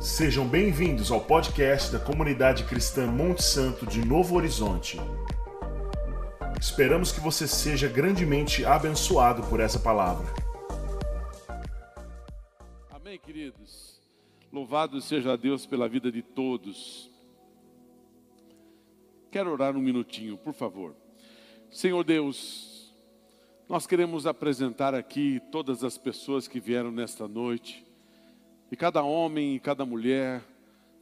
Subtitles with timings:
[0.00, 4.96] Sejam bem-vindos ao podcast da comunidade cristã Monte Santo de Novo Horizonte.
[6.58, 10.26] Esperamos que você seja grandemente abençoado por essa palavra.
[12.88, 14.00] Amém, queridos.
[14.50, 17.10] Louvado seja Deus pela vida de todos.
[19.30, 20.96] Quero orar um minutinho, por favor.
[21.70, 22.90] Senhor Deus,
[23.68, 27.89] nós queremos apresentar aqui todas as pessoas que vieram nesta noite
[28.70, 30.42] e cada homem e cada mulher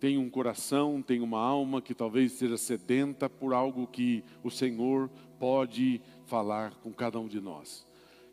[0.00, 5.10] tem um coração, tem uma alma que talvez seja sedenta por algo que o Senhor
[5.38, 7.86] pode falar com cada um de nós.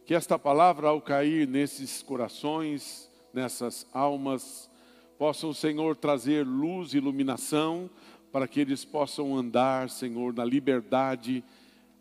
[0.05, 4.70] Que esta palavra, ao cair nesses corações, nessas almas,
[5.17, 7.90] possa o Senhor trazer luz e iluminação
[8.31, 11.43] para que eles possam andar, Senhor, na liberdade,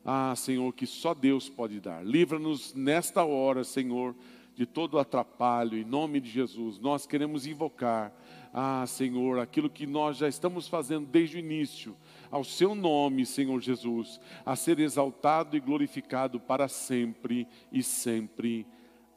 [0.04, 2.04] ah, Senhor, que só Deus pode dar.
[2.04, 4.14] Livra-nos nesta hora, Senhor
[4.54, 6.78] de todo atrapalho, em nome de Jesus.
[6.78, 8.12] Nós queremos invocar,
[8.52, 11.96] ah, Senhor, aquilo que nós já estamos fazendo desde o início,
[12.30, 18.66] ao Seu nome, Senhor Jesus, a ser exaltado e glorificado para sempre e sempre.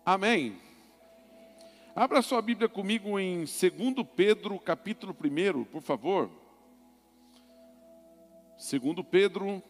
[0.04, 0.58] Amém.
[1.96, 3.50] Abra sua Bíblia comigo em 2
[4.16, 6.30] Pedro, capítulo 1, por favor.
[8.58, 9.62] 2 Pedro,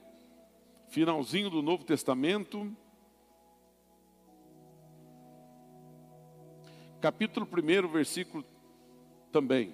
[0.88, 2.73] finalzinho do Novo Testamento.
[7.08, 8.44] Capítulo 1, versículo
[9.31, 9.73] também.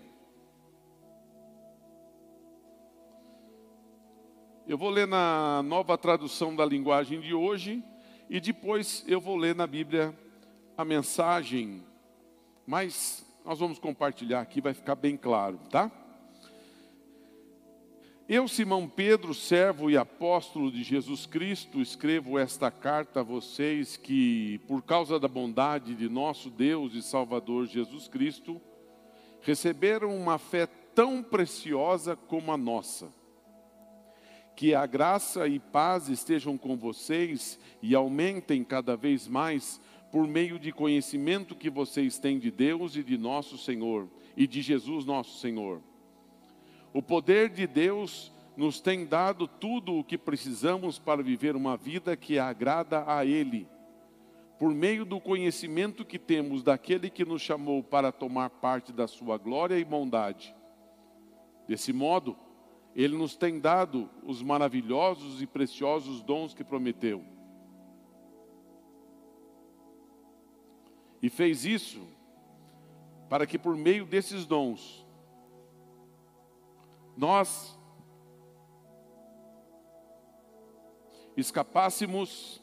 [4.68, 7.84] Eu vou ler na nova tradução da linguagem de hoje
[8.30, 10.16] e depois eu vou ler na Bíblia
[10.78, 11.84] a mensagem,
[12.68, 15.90] mas nós vamos compartilhar aqui, vai ficar bem claro, tá?
[18.28, 24.62] Eu, Simão Pedro, servo e apóstolo de Jesus Cristo, escrevo esta carta a vocês que,
[24.66, 28.62] por causa da bondade de nosso Deus e Salvador Jesus Cristo,
[29.42, 33.14] receberam uma fé tão preciosa como a nossa.
[34.56, 39.82] Que a graça e paz estejam com vocês e aumentem cada vez mais
[40.14, 44.08] por meio de conhecimento que vocês têm de Deus e de nosso Senhor
[44.38, 45.82] e de Jesus nosso Senhor
[46.94, 52.16] o poder de Deus nos tem dado tudo o que precisamos para viver uma vida
[52.16, 53.68] que agrada a Ele,
[54.60, 59.40] por meio do conhecimento que temos daquele que nos chamou para tomar parte da Sua
[59.40, 60.56] glória e bondade.
[61.68, 62.38] Desse modo,
[62.96, 67.26] Ele nos tem dado os maravilhosos e preciosos dons que prometeu.
[71.24, 72.06] E fez isso
[73.28, 75.03] para que por meio desses dons
[77.16, 77.78] nós
[81.36, 82.62] escapássemos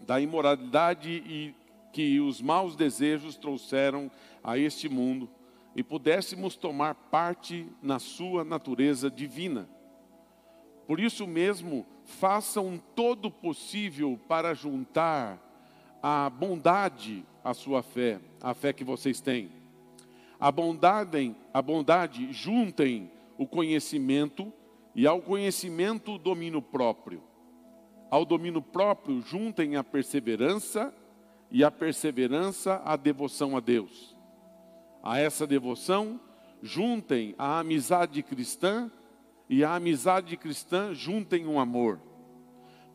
[0.00, 1.54] da imoralidade e
[1.92, 4.10] que os maus desejos trouxeram
[4.42, 5.28] a este mundo
[5.74, 9.68] e pudéssemos tomar parte na sua natureza divina.
[10.86, 15.38] Por isso mesmo, façam todo o possível para juntar
[16.02, 19.50] a bondade à sua fé, a fé que vocês têm.
[20.38, 24.52] A bondade, a bondade juntem o conhecimento
[24.94, 27.22] e ao conhecimento o domínio próprio.
[28.10, 30.94] Ao domínio próprio juntem a perseverança
[31.50, 34.14] e a perseverança a devoção a Deus.
[35.02, 36.20] A essa devoção
[36.60, 38.92] juntem a amizade cristã
[39.48, 41.98] e a amizade cristã juntem um amor.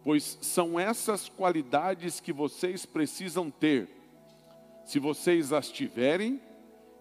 [0.04, 3.90] Pois são essas qualidades que vocês precisam ter.
[4.86, 6.40] Se vocês as tiverem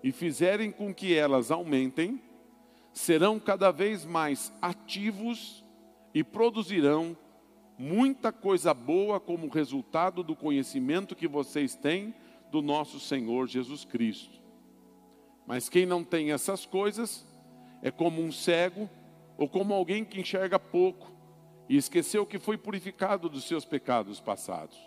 [0.02, 2.18] e fizerem com que elas aumentem,
[2.94, 5.64] serão cada vez mais ativos
[6.14, 7.16] e produzirão
[7.76, 12.14] muita coisa boa como resultado do conhecimento que vocês têm
[12.52, 14.40] do nosso Senhor Jesus Cristo.
[15.44, 17.26] Mas quem não tem essas coisas
[17.82, 18.88] é como um cego
[19.36, 21.12] ou como alguém que enxerga pouco
[21.68, 24.78] e esqueceu que foi purificado dos seus pecados passados.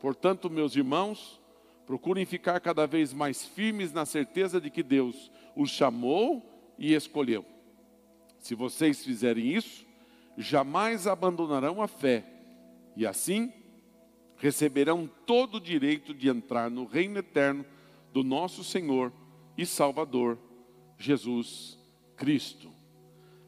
[0.00, 1.38] Portanto, meus irmãos,
[1.84, 6.50] procurem ficar cada vez mais firmes na certeza de que Deus os chamou
[6.80, 7.44] e escolheu.
[8.40, 9.86] Se vocês fizerem isso,
[10.36, 12.24] jamais abandonarão a fé,
[12.96, 13.52] e assim
[14.38, 17.64] receberão todo o direito de entrar no reino eterno
[18.10, 19.12] do nosso Senhor
[19.56, 20.38] e Salvador,
[20.98, 21.78] Jesus
[22.16, 22.70] Cristo.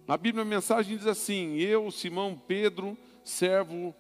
[0.07, 3.95] Na Bíblia a mensagem diz assim: Eu, Simão Pedro, servo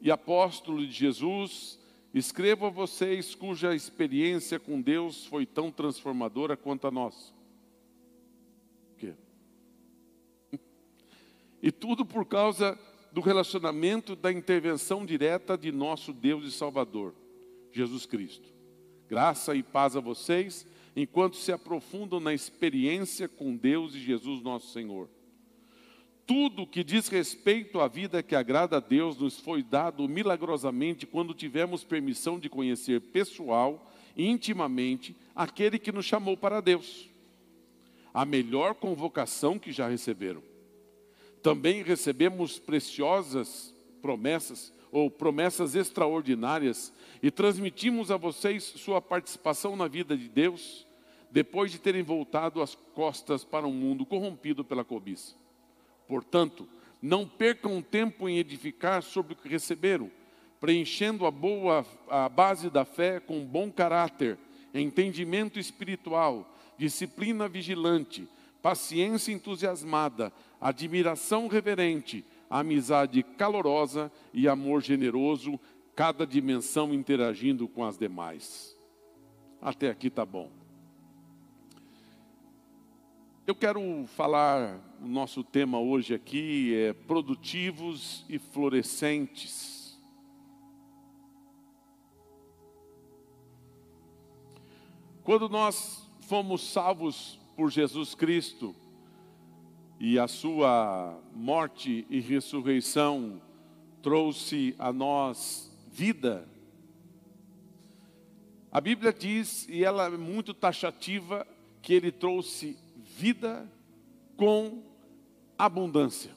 [0.00, 1.80] e apóstolo de Jesus,
[2.12, 7.35] escrevo a vocês cuja experiência com Deus foi tão transformadora quanto a nossa.
[11.66, 12.78] E tudo por causa
[13.10, 17.12] do relacionamento da intervenção direta de nosso Deus e Salvador,
[17.72, 18.48] Jesus Cristo.
[19.08, 20.64] Graça e paz a vocês
[20.94, 25.08] enquanto se aprofundam na experiência com Deus e Jesus nosso Senhor.
[26.24, 31.34] Tudo que diz respeito à vida que agrada a Deus nos foi dado milagrosamente quando
[31.34, 37.10] tivemos permissão de conhecer pessoal e intimamente aquele que nos chamou para Deus.
[38.14, 40.54] A melhor convocação que já receberam.
[41.46, 43.72] Também recebemos preciosas
[44.02, 50.84] promessas ou promessas extraordinárias e transmitimos a vocês sua participação na vida de Deus
[51.30, 55.36] depois de terem voltado as costas para um mundo corrompido pela cobiça.
[56.08, 56.66] Portanto,
[57.00, 60.10] não percam tempo em edificar sobre o que receberam,
[60.60, 64.36] preenchendo a boa a base da fé com bom caráter,
[64.74, 68.26] entendimento espiritual, disciplina vigilante,
[68.66, 75.56] paciência entusiasmada, admiração reverente, amizade calorosa e amor generoso,
[75.94, 78.76] cada dimensão interagindo com as demais.
[79.62, 80.50] Até aqui tá bom.
[83.46, 89.96] Eu quero falar, o nosso tema hoje aqui é produtivos e florescentes.
[95.22, 98.76] Quando nós fomos salvos por Jesus Cristo
[99.98, 103.40] e a sua morte e ressurreição
[104.02, 106.46] trouxe a nós vida,
[108.70, 111.46] a Bíblia diz, e ela é muito taxativa,
[111.80, 113.66] que ele trouxe vida
[114.36, 114.82] com
[115.56, 116.36] abundância.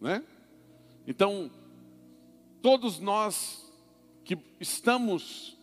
[0.00, 0.24] Né?
[1.06, 1.48] Então,
[2.60, 3.72] todos nós
[4.24, 5.56] que estamos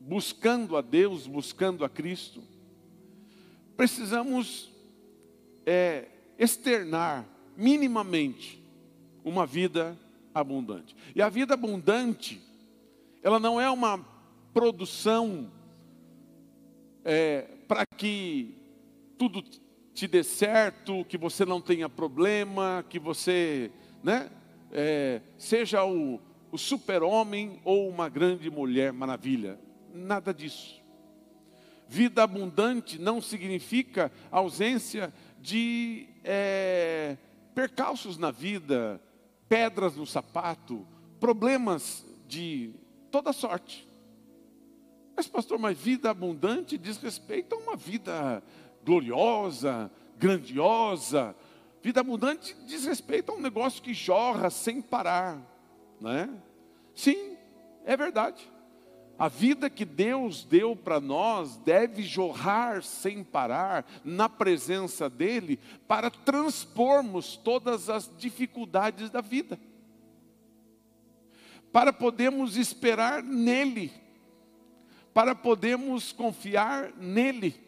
[0.00, 2.42] buscando a Deus, buscando a Cristo,
[3.76, 4.72] precisamos
[5.66, 6.06] é,
[6.38, 7.26] externar
[7.56, 8.62] minimamente
[9.24, 9.98] uma vida
[10.34, 10.94] abundante.
[11.14, 12.40] E a vida abundante,
[13.22, 14.04] ela não é uma
[14.52, 15.50] produção
[17.04, 18.54] é, para que
[19.16, 19.42] tudo
[19.94, 23.70] te dê certo, que você não tenha problema, que você
[24.02, 24.30] né,
[24.72, 26.20] é, seja o,
[26.50, 29.58] o super-homem ou uma grande mulher maravilha.
[29.92, 30.83] Nada disso.
[31.88, 37.16] Vida abundante não significa ausência de é,
[37.54, 39.00] percalços na vida,
[39.48, 40.86] pedras no sapato,
[41.20, 42.74] problemas de
[43.10, 43.86] toda sorte.
[45.16, 48.42] Mas, pastor, mas vida abundante diz respeito a uma vida
[48.84, 51.36] gloriosa, grandiosa.
[51.82, 55.38] Vida abundante diz respeito a um negócio que jorra sem parar,
[56.00, 56.28] né?
[56.94, 57.36] Sim,
[57.84, 58.50] é verdade.
[59.16, 66.10] A vida que Deus deu para nós deve jorrar sem parar na presença dEle para
[66.10, 69.58] transpormos todas as dificuldades da vida,
[71.72, 73.92] para podermos esperar nele,
[75.12, 77.62] para podermos confiar nele.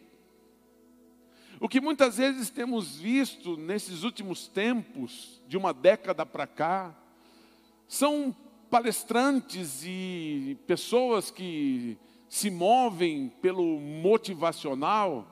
[1.61, 6.93] O que muitas vezes temos visto nesses últimos tempos, de uma década para cá,
[7.87, 8.35] são
[8.69, 11.97] palestrantes e pessoas que
[12.29, 15.27] se movem pelo motivacional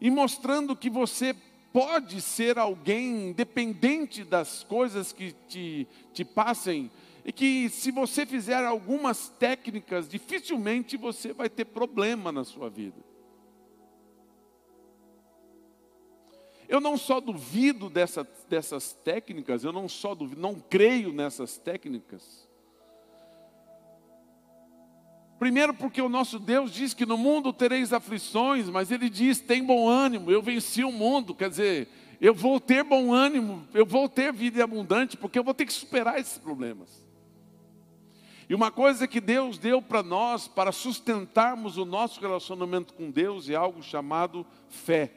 [0.00, 1.34] e mostrando que você
[1.72, 6.90] pode ser alguém independente das coisas que te, te passem
[7.24, 13.11] e que se você fizer algumas técnicas, dificilmente você vai ter problema na sua vida.
[16.68, 22.48] Eu não só duvido dessa, dessas técnicas, eu não só duvido, não creio nessas técnicas.
[25.38, 29.64] Primeiro, porque o nosso Deus diz que no mundo tereis aflições, mas Ele diz: tem
[29.64, 31.34] bom ânimo, eu venci o mundo.
[31.34, 31.88] Quer dizer,
[32.20, 35.72] eu vou ter bom ânimo, eu vou ter vida abundante, porque eu vou ter que
[35.72, 37.02] superar esses problemas.
[38.48, 43.50] E uma coisa que Deus deu para nós, para sustentarmos o nosso relacionamento com Deus,
[43.50, 45.10] é algo chamado fé.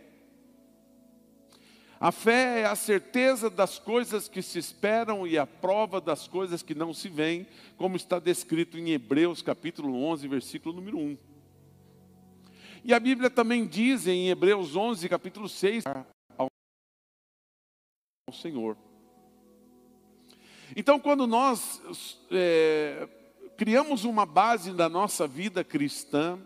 [2.00, 6.62] A fé é a certeza das coisas que se esperam e a prova das coisas
[6.62, 7.48] que não se veem,
[7.78, 11.18] como está descrito em Hebreus capítulo 11, versículo número 1.
[12.84, 15.86] E a Bíblia também diz em Hebreus 11, capítulo 6,
[16.38, 16.48] ao
[18.34, 18.78] Senhor.
[20.76, 21.82] Então, quando nós
[22.30, 23.08] é,
[23.56, 26.38] criamos uma base da nossa vida cristã,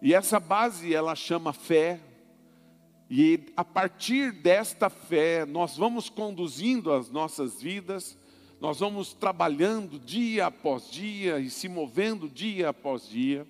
[0.00, 2.00] e essa base ela chama fé,
[3.14, 8.16] e a partir desta fé, nós vamos conduzindo as nossas vidas,
[8.58, 13.46] nós vamos trabalhando dia após dia e se movendo dia após dia,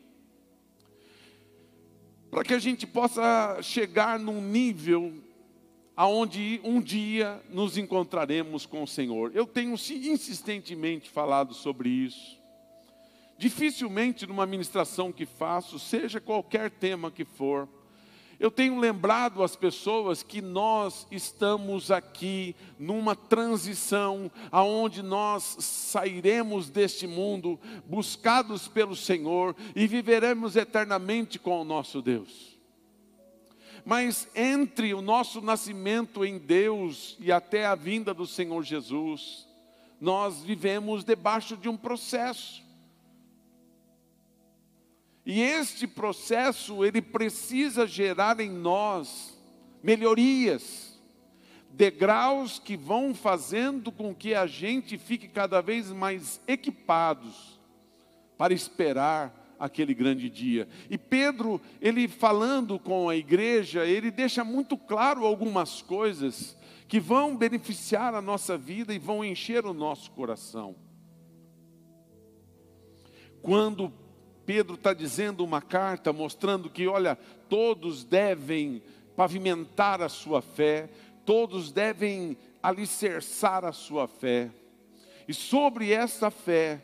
[2.29, 5.15] para que a gente possa chegar num nível
[5.95, 9.31] aonde um dia nos encontraremos com o Senhor.
[9.33, 12.43] Eu tenho insistentemente falado sobre isso
[13.43, 17.69] Dificilmente numa ministração que faço, seja qualquer tema que for,
[18.41, 27.07] eu tenho lembrado as pessoas que nós estamos aqui numa transição aonde nós sairemos deste
[27.07, 32.53] mundo buscados pelo Senhor e viveremos eternamente com o nosso Deus.
[33.85, 39.47] Mas entre o nosso nascimento em Deus e até a vinda do Senhor Jesus,
[40.01, 42.63] nós vivemos debaixo de um processo.
[45.25, 49.39] E este processo, ele precisa gerar em nós
[49.83, 51.01] melhorias,
[51.71, 57.61] degraus que vão fazendo com que a gente fique cada vez mais equipados
[58.37, 60.69] para esperar aquele grande dia.
[60.91, 66.57] E Pedro, ele falando com a igreja, ele deixa muito claro algumas coisas
[66.89, 70.75] que vão beneficiar a nossa vida e vão encher o nosso coração.
[73.41, 73.93] Quando
[74.45, 77.17] Pedro está dizendo uma carta mostrando que, olha,
[77.49, 78.83] todos devem
[79.17, 80.89] pavimentar a sua fé,
[81.25, 84.51] todos devem alicerçar a sua fé.
[85.29, 86.81] E sobre essa fé,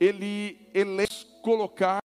[0.00, 1.06] ele, ele
[1.42, 1.98] colocar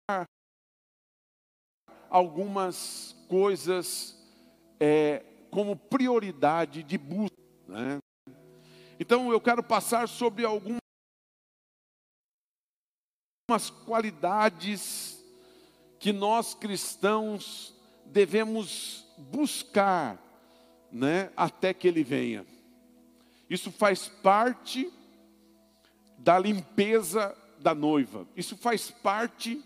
[2.10, 4.18] algumas coisas
[4.80, 7.36] é, como prioridade de busca.
[7.68, 7.98] Né?
[9.00, 10.81] Então eu quero passar sobre algumas
[13.70, 15.24] qualidades
[16.00, 17.74] que nós cristãos
[18.06, 20.18] devemos buscar,
[20.92, 22.46] né, até que ele venha.
[23.50, 24.92] Isso faz parte
[26.18, 28.28] da limpeza da noiva.
[28.36, 29.64] Isso faz parte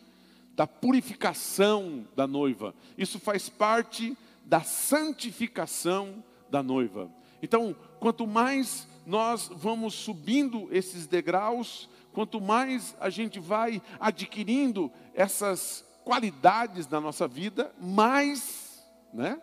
[0.56, 2.74] da purificação da noiva.
[2.98, 7.12] Isso faz parte da santificação da noiva.
[7.42, 15.86] Então, quanto mais nós vamos subindo esses degraus, quanto mais a gente vai adquirindo essas
[16.06, 18.82] qualidades na nossa vida, mais,
[19.14, 19.42] né?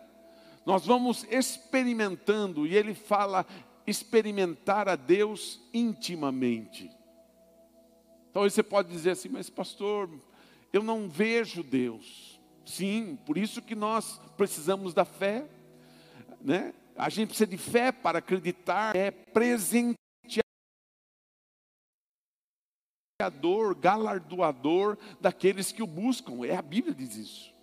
[0.65, 3.45] Nós vamos experimentando, e ele fala
[3.85, 6.89] experimentar a Deus intimamente.
[8.31, 10.09] Então você pode dizer assim, mas pastor,
[10.71, 12.39] eu não vejo Deus.
[12.65, 15.45] Sim, por isso que nós precisamos da fé,
[16.41, 16.73] né?
[16.95, 19.11] A gente precisa de fé para acreditar, é
[23.23, 26.45] presenteador, galardoador daqueles que o buscam.
[26.45, 27.53] É a Bíblia diz isso.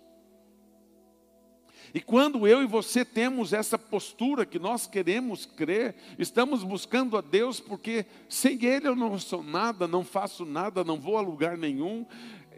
[1.93, 7.21] E quando eu e você temos essa postura que nós queremos crer, estamos buscando a
[7.21, 11.57] Deus, porque sem Ele eu não sou nada, não faço nada, não vou a lugar
[11.57, 12.05] nenhum,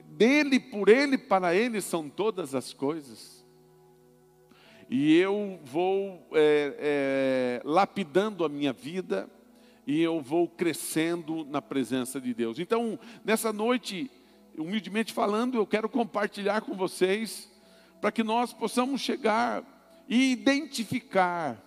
[0.05, 3.43] dele, por Ele, para Ele são todas as coisas.
[4.87, 9.27] E eu vou é, é, lapidando a minha vida,
[9.85, 12.59] e eu vou crescendo na presença de Deus.
[12.59, 14.09] Então, nessa noite,
[14.57, 17.51] humildemente falando, eu quero compartilhar com vocês
[17.99, 19.63] para que nós possamos chegar
[20.07, 21.61] e identificar,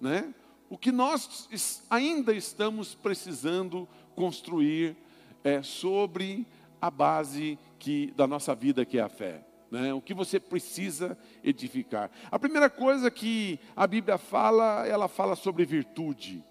[0.00, 0.32] né,
[0.68, 4.96] o que nós ainda estamos precisando construir
[5.44, 6.46] é, sobre
[6.80, 9.44] a base que, da nossa vida, que é a fé.
[9.70, 9.92] Né?
[9.92, 12.10] O que você precisa edificar.
[12.30, 16.42] A primeira coisa que a Bíblia fala, ela fala sobre virtude.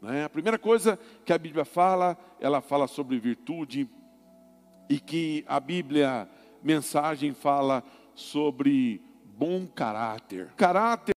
[0.00, 0.24] Né?
[0.24, 3.88] A primeira coisa que a Bíblia fala, ela fala sobre virtude
[4.88, 6.28] e que a Bíblia
[6.62, 10.52] mensagem fala sobre bom caráter.
[10.56, 11.14] Caráter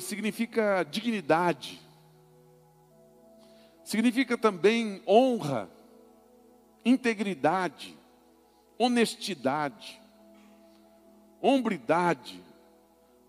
[0.00, 1.80] significa dignidade,
[3.84, 5.68] significa também honra,
[6.84, 7.98] integridade,
[8.78, 10.00] honestidade,
[11.40, 12.42] hombridade,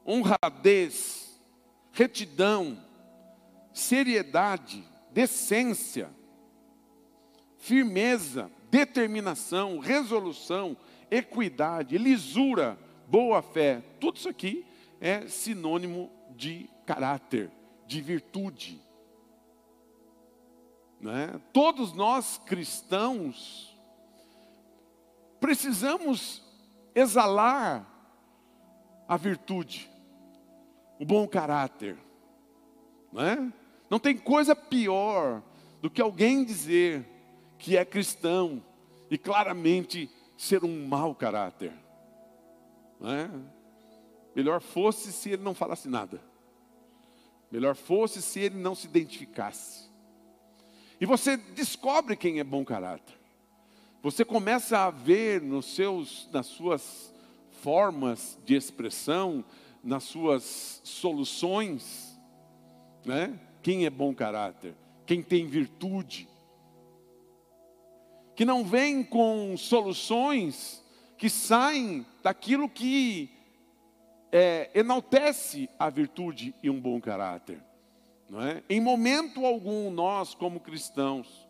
[0.06, 1.31] honradez,
[1.92, 2.78] retidão,
[3.74, 6.10] seriedade, decência,
[7.58, 10.78] firmeza, determinação, resolução,
[11.10, 14.66] equidade, lisura, boa fé, tudo isso aqui
[15.00, 17.52] é sinônimo de caráter,
[17.86, 18.82] de virtude.
[21.02, 21.42] Né?
[21.52, 23.78] Todos nós cristãos
[25.40, 26.42] precisamos
[26.96, 27.86] exalar
[29.08, 29.91] a virtude,
[31.02, 31.98] o bom caráter.
[33.12, 33.52] Né?
[33.90, 35.42] Não tem coisa pior
[35.82, 37.04] do que alguém dizer
[37.58, 38.64] que é cristão
[39.10, 41.74] e claramente ser um mau caráter.
[43.02, 43.28] É?
[44.36, 46.22] Melhor fosse se ele não falasse nada.
[47.52, 49.90] Melhor fosse se ele não se identificasse.
[51.00, 53.20] E você descobre quem é bom caráter.
[54.04, 57.12] Você começa a ver nos seus, nas suas
[57.60, 59.44] formas de expressão,
[59.84, 62.20] nas suas soluções,
[63.06, 63.40] né?
[63.62, 66.28] Quem é bom caráter, quem tem virtude,
[68.36, 70.84] que não vem com soluções
[71.18, 73.30] que saem daquilo que
[74.32, 77.62] é, enaltece a virtude e um bom caráter.
[78.30, 78.64] Não é?
[78.70, 81.48] Em momento algum, nós, como cristãos,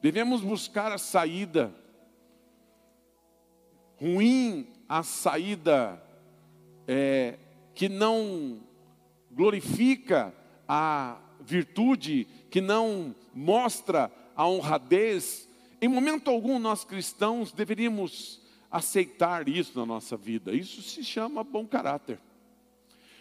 [0.00, 1.74] devemos buscar a saída
[4.00, 6.02] ruim, a saída
[6.86, 7.38] é,
[7.74, 8.60] que não
[9.30, 10.34] glorifica
[10.68, 15.48] a virtude, que não mostra a honradez.
[15.80, 18.40] Em momento algum, nós cristãos deveríamos
[18.70, 20.54] aceitar isso na nossa vida.
[20.54, 22.18] Isso se chama bom caráter.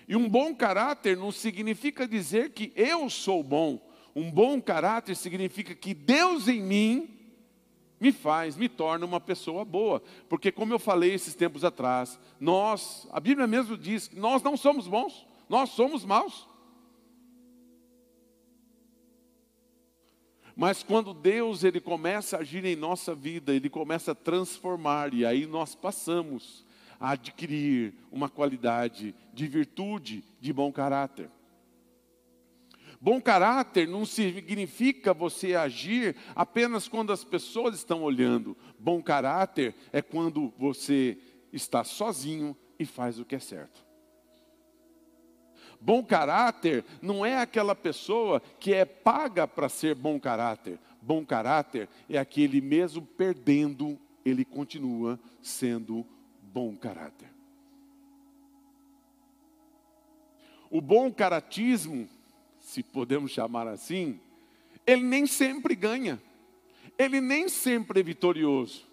[0.07, 3.79] E um bom caráter não significa dizer que eu sou bom.
[4.15, 7.12] Um bom caráter significa que Deus em mim
[8.03, 10.03] me faz, me torna uma pessoa boa.
[10.27, 14.57] Porque, como eu falei esses tempos atrás, nós, a Bíblia mesmo diz que nós não
[14.57, 16.45] somos bons, nós somos maus.
[20.53, 25.25] Mas quando Deus ele começa a agir em nossa vida, ele começa a transformar e
[25.25, 26.65] aí nós passamos
[26.99, 31.29] a adquirir uma qualidade de virtude, de bom caráter.
[33.03, 38.55] Bom caráter não significa você agir apenas quando as pessoas estão olhando.
[38.79, 41.17] Bom caráter é quando você
[41.51, 43.85] está sozinho e faz o que é certo.
[45.81, 50.79] Bom caráter não é aquela pessoa que é paga para ser bom caráter.
[51.01, 56.07] Bom caráter é aquele mesmo perdendo, ele continua sendo
[56.41, 57.29] bom caráter.
[60.69, 62.07] O bom caratismo,
[62.73, 64.19] se podemos chamar assim,
[64.83, 66.19] ele nem sempre ganha,
[66.97, 68.87] ele nem sempre é vitorioso,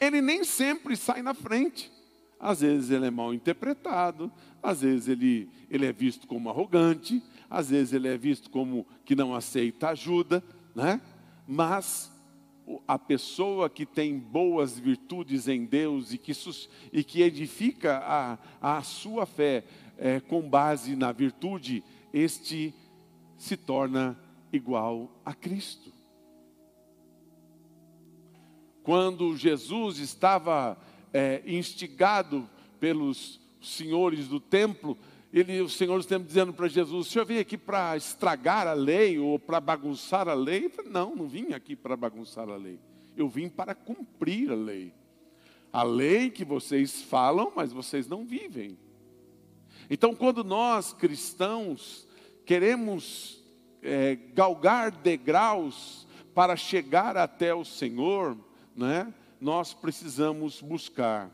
[0.00, 1.88] ele nem sempre sai na frente.
[2.40, 7.70] Às vezes ele é mal interpretado, às vezes ele, ele é visto como arrogante, às
[7.70, 10.42] vezes ele é visto como que não aceita ajuda,
[10.74, 11.00] né?
[11.46, 12.10] Mas
[12.88, 16.32] a pessoa que tem boas virtudes em Deus e que,
[16.92, 19.62] e que edifica a, a sua fé
[19.96, 22.74] é, com base na virtude, este
[23.42, 24.16] se torna
[24.52, 25.92] igual a Cristo.
[28.84, 30.78] Quando Jesus estava
[31.12, 34.96] é, instigado pelos senhores do templo,
[35.32, 38.74] ele, os senhores do templo dizendo para Jesus: o senhor veio aqui para estragar a
[38.74, 40.68] lei ou para bagunçar a lei?
[40.68, 42.78] Falei, não, não vim aqui para bagunçar a lei.
[43.16, 44.94] Eu vim para cumprir a lei.
[45.72, 48.78] A lei que vocês falam, mas vocês não vivem.
[49.90, 52.06] Então, quando nós cristãos
[52.44, 53.42] queremos
[53.82, 58.36] é, galgar degraus para chegar até o Senhor,
[58.76, 59.12] né?
[59.40, 61.30] nós precisamos buscar.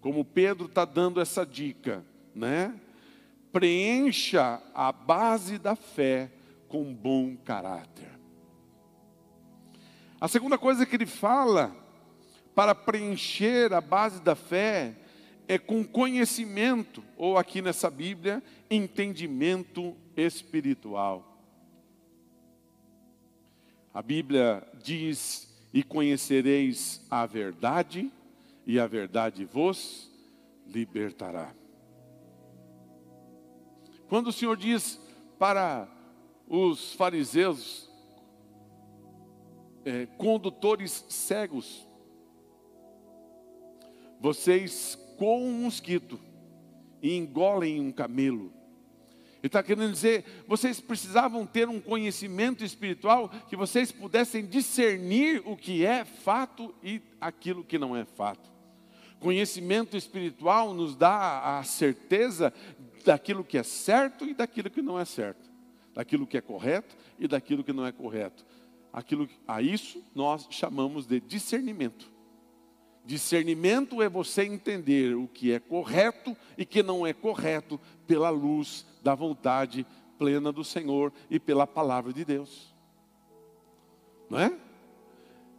[0.00, 2.78] Como Pedro está dando essa dica, né?
[3.50, 6.30] Preencha a base da fé
[6.68, 8.10] com bom caráter.
[10.20, 11.74] A segunda coisa que ele fala
[12.54, 14.94] para preencher a base da fé
[15.48, 21.36] é com conhecimento, ou aqui nessa Bíblia, entendimento espiritual.
[23.92, 28.10] A Bíblia diz e conhecereis a verdade,
[28.66, 30.10] e a verdade vos
[30.66, 31.54] libertará.
[34.08, 35.00] Quando o Senhor diz
[35.38, 35.88] para
[36.48, 37.90] os fariseus,
[39.84, 41.86] é, condutores cegos,
[44.20, 46.18] vocês com um mosquito
[47.02, 48.52] e engolem um camelo,
[49.46, 55.56] ele está querendo dizer, vocês precisavam ter um conhecimento espiritual que vocês pudessem discernir o
[55.56, 58.50] que é fato e aquilo que não é fato.
[59.20, 62.52] Conhecimento espiritual nos dá a certeza
[63.04, 65.48] daquilo que é certo e daquilo que não é certo,
[65.94, 68.44] daquilo que é correto e daquilo que não é correto.
[68.92, 72.10] Aquilo, a isso nós chamamos de discernimento.
[73.04, 78.84] Discernimento é você entender o que é correto e que não é correto pela luz
[79.06, 79.86] da vontade
[80.18, 82.74] plena do Senhor e pela palavra de Deus.
[84.28, 84.52] Não é?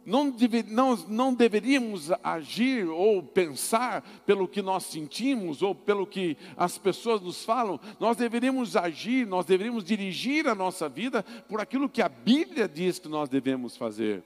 [0.04, 6.36] Não, deve, não, não deveríamos agir ou pensar pelo que nós sentimos ou pelo que
[6.58, 11.88] as pessoas nos falam, nós deveríamos agir, nós deveríamos dirigir a nossa vida por aquilo
[11.88, 14.22] que a Bíblia diz que nós devemos fazer.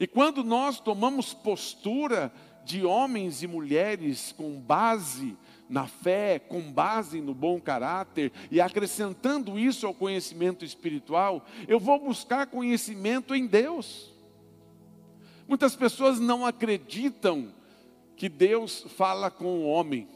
[0.00, 2.32] E quando nós tomamos postura
[2.64, 5.36] de homens e mulheres com base
[5.68, 11.98] na fé, com base no bom caráter e acrescentando isso ao conhecimento espiritual, eu vou
[11.98, 14.12] buscar conhecimento em Deus.
[15.46, 17.52] Muitas pessoas não acreditam
[18.16, 20.08] que Deus fala com o homem,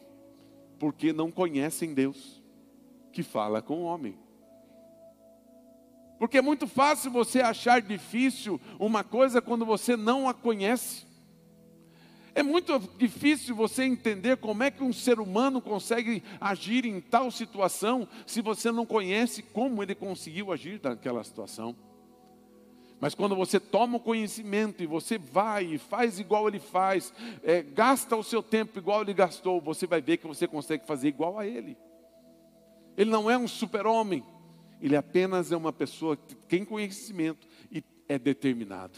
[0.79, 2.43] porque não conhecem Deus
[3.13, 4.19] que fala com o homem.
[6.19, 11.05] Porque é muito fácil você achar difícil uma coisa quando você não a conhece.
[12.35, 17.31] É muito difícil você entender como é que um ser humano consegue agir em tal
[17.31, 21.77] situação se você não conhece como ele conseguiu agir naquela situação.
[22.99, 27.61] Mas quando você toma o conhecimento e você vai e faz igual ele faz, é,
[27.61, 31.39] gasta o seu tempo igual ele gastou, você vai ver que você consegue fazer igual
[31.39, 31.77] a ele.
[32.97, 34.25] Ele não é um super-homem,
[34.81, 38.97] ele apenas é uma pessoa que tem conhecimento e é determinado.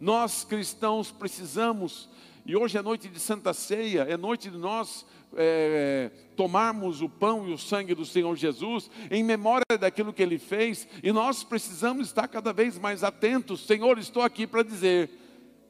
[0.00, 2.08] Nós cristãos precisamos
[2.48, 5.04] e hoje é noite de Santa Ceia, é noite de nós
[5.36, 10.38] é, tomarmos o pão e o sangue do Senhor Jesus em memória daquilo que Ele
[10.38, 13.66] fez, e nós precisamos estar cada vez mais atentos.
[13.66, 15.10] Senhor, estou aqui para dizer: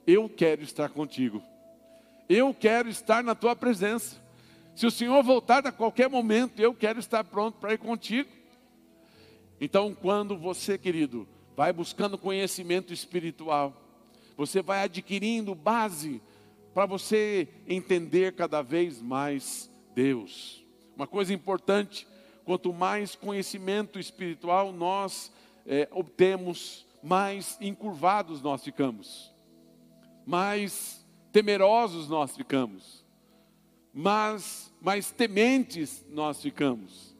[0.06, 1.42] eu quero estar contigo,
[2.28, 4.16] eu quero estar na tua presença.
[4.76, 8.30] Se o Senhor voltar a qualquer momento, eu quero estar pronto para ir contigo.
[9.60, 13.74] Então, quando você, querido, vai buscando conhecimento espiritual,
[14.36, 16.22] você vai adquirindo base
[16.74, 20.64] para você entender cada vez mais Deus.
[20.96, 22.06] Uma coisa importante:
[22.44, 25.32] quanto mais conhecimento espiritual nós
[25.66, 29.32] é, obtemos, mais encurvados nós ficamos,
[30.26, 33.04] mais temerosos nós ficamos,
[33.92, 37.16] mais, mais tementes nós ficamos.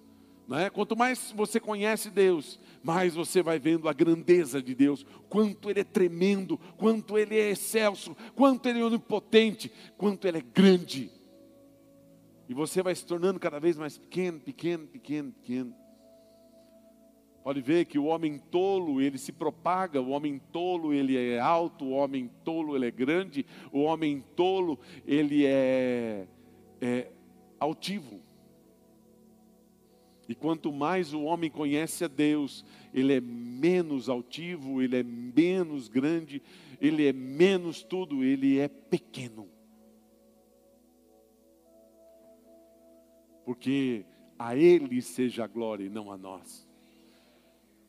[0.47, 0.71] Não é?
[0.71, 5.81] Quanto mais você conhece Deus, mais você vai vendo a grandeza de Deus, quanto Ele
[5.81, 11.11] é tremendo, quanto Ele é excelso, quanto Ele é onipotente, quanto Ele é grande.
[12.49, 15.75] E você vai se tornando cada vez mais pequeno, pequeno, pequeno, pequeno.
[17.45, 21.87] Pode ver que o homem tolo, ele se propaga, o homem tolo, ele é alto,
[21.87, 26.27] o homem tolo, ele é grande, o homem tolo, ele é,
[26.81, 27.11] é
[27.59, 28.21] altivo.
[30.29, 35.89] E quanto mais o homem conhece a Deus, ele é menos altivo, ele é menos
[35.89, 36.43] grande,
[36.81, 39.49] ele é menos tudo, ele é pequeno.
[43.45, 44.05] Porque
[44.39, 46.69] a Ele seja a glória e não a nós.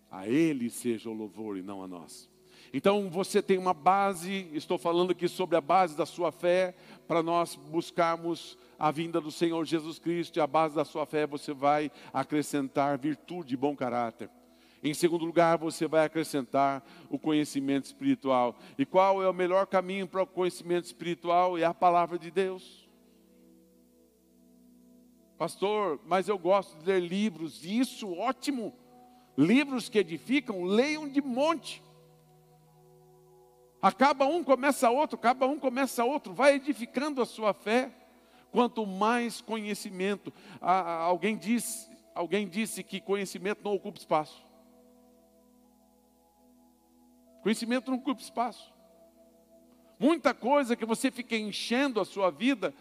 [0.09, 2.29] A Ele seja o louvor e não a nós.
[2.73, 6.75] Então você tem uma base, estou falando aqui sobre a base da sua fé,
[7.07, 11.27] para nós buscarmos a vinda do Senhor Jesus Cristo e a base da sua fé
[11.27, 14.29] você vai acrescentar virtude e bom caráter.
[14.81, 18.57] Em segundo lugar, você vai acrescentar o conhecimento espiritual.
[18.77, 21.57] E qual é o melhor caminho para o conhecimento espiritual?
[21.57, 22.87] É a palavra de Deus.
[25.37, 28.73] Pastor, mas eu gosto de ler livros, isso ótimo.
[29.37, 31.83] Livros que edificam, leiam de monte.
[33.81, 37.91] Acaba um, começa outro, acaba um, começa outro, vai edificando a sua fé.
[38.51, 44.43] Quanto mais conhecimento, alguém disse, alguém disse que conhecimento não ocupa espaço.
[47.41, 48.73] Conhecimento não ocupa espaço.
[49.99, 52.73] Muita coisa que você fica enchendo a sua vida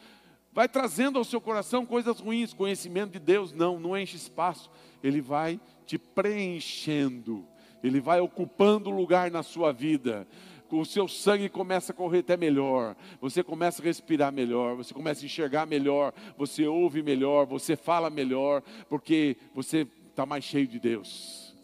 [0.52, 2.54] vai trazendo ao seu coração coisas ruins.
[2.54, 4.70] Conhecimento de Deus não, não enche espaço.
[5.02, 7.46] Ele vai te preenchendo.
[7.83, 10.26] Ele vai ocupando lugar na sua vida
[10.70, 15.22] o seu sangue começa a correr até melhor, você começa a respirar melhor, você começa
[15.22, 20.78] a enxergar melhor, você ouve melhor, você fala melhor, porque você está mais cheio de
[20.78, 21.57] Deus.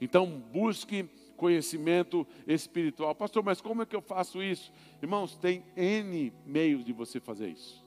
[0.00, 3.14] Então, busque conhecimento espiritual.
[3.14, 4.72] Pastor, mas como é que eu faço isso?
[5.02, 7.84] Irmãos, tem N meios de você fazer isso.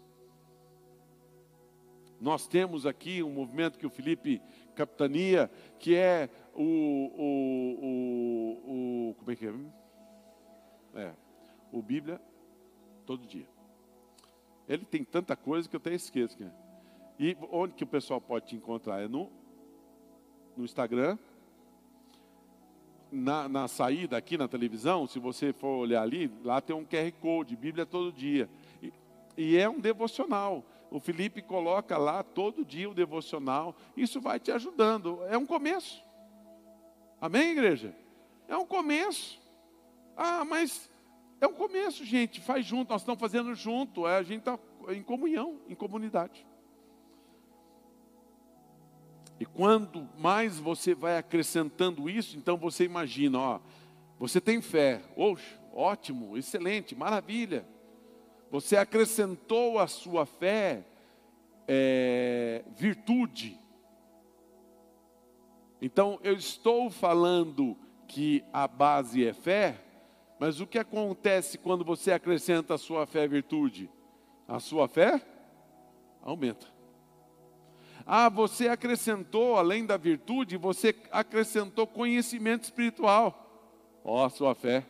[2.20, 4.42] Nós temos aqui um movimento que o Felipe
[4.76, 9.54] capitania, que é o, o, o, o como é que é?
[10.96, 11.14] É,
[11.72, 12.22] o Bíblia
[13.06, 13.48] todo dia.
[14.68, 16.38] Ele tem tanta coisa que eu até esqueço.
[16.44, 16.52] É.
[17.20, 19.02] E onde que o pessoal pode te encontrar?
[19.02, 19.32] É no,
[20.56, 21.18] no Instagram,
[23.12, 27.12] na, na, saída aqui na televisão, se você for olhar ali, lá tem um QR
[27.22, 28.50] Code, Bíblia todo dia.
[28.82, 28.94] E,
[29.38, 30.64] e é um devocional.
[30.90, 33.76] O Felipe coloca lá todo dia o devocional.
[33.96, 35.20] Isso vai te ajudando.
[35.30, 36.04] É um começo.
[37.20, 37.96] Amém, igreja?
[38.48, 39.40] É um começo.
[40.18, 40.90] Ah, mas
[41.40, 42.42] é um começo, gente.
[42.42, 44.08] Faz junto, nós estamos fazendo junto.
[44.08, 44.58] É, a gente está
[44.90, 46.46] em comunhão, em comunidade.
[49.40, 53.60] E quando mais você vai acrescentando isso, então você imagina, ó,
[54.18, 57.64] você tem fé, Oxe, ótimo, excelente, maravilha.
[58.50, 60.84] Você acrescentou a sua fé
[61.68, 63.60] é, virtude.
[65.80, 67.78] Então eu estou falando
[68.08, 69.80] que a base é fé,
[70.40, 73.90] mas o que acontece quando você acrescenta a sua fé virtude?
[74.48, 75.22] A sua fé
[76.22, 76.68] aumenta.
[78.06, 83.44] Ah, você acrescentou, além da virtude, você acrescentou conhecimento espiritual.
[84.04, 84.86] Ó, oh, sua fé.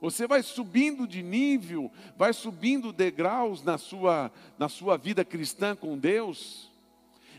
[0.00, 5.98] Você vai subindo de nível, vai subindo degraus na sua, na sua vida cristã com
[5.98, 6.70] Deus.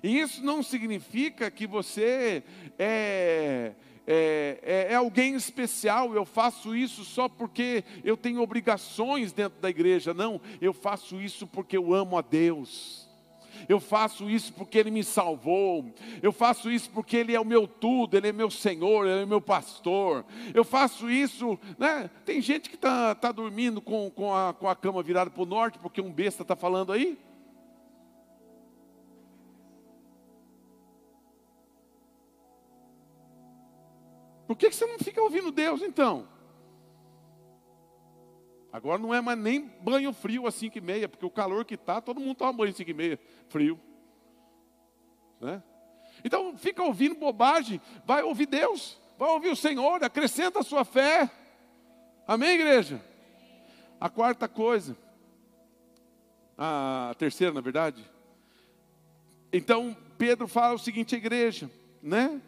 [0.03, 2.43] E isso não significa que você
[2.77, 3.73] é,
[4.05, 9.69] é, é, é, alguém especial, eu faço isso só porque eu tenho obrigações dentro da
[9.69, 10.13] igreja.
[10.13, 13.03] Não, eu faço isso porque eu amo a Deus.
[13.69, 15.93] Eu faço isso porque Ele me salvou.
[16.21, 19.25] Eu faço isso porque Ele é o meu tudo, Ele é meu Senhor, Ele é
[19.25, 20.25] meu pastor.
[20.53, 22.09] Eu faço isso, né?
[22.25, 25.45] Tem gente que está tá dormindo com, com, a, com a cama virada para o
[25.45, 27.17] norte porque um besta está falando aí.
[34.53, 36.27] Por que, você não fica ouvindo Deus então?
[38.71, 41.73] Agora não é mais nem banho frio às 5 e meia, porque o calor que
[41.73, 43.79] está, todo mundo toma banho às 5 e meia, frio.
[45.41, 45.63] Né?
[46.23, 51.31] Então fica ouvindo bobagem, vai ouvir Deus, vai ouvir o Senhor, acrescenta a sua fé.
[52.27, 53.03] Amém, igreja?
[53.99, 54.95] A quarta coisa,
[56.55, 58.07] a terceira, na verdade.
[59.51, 61.71] Então Pedro fala o seguinte à igreja,
[62.03, 62.39] né?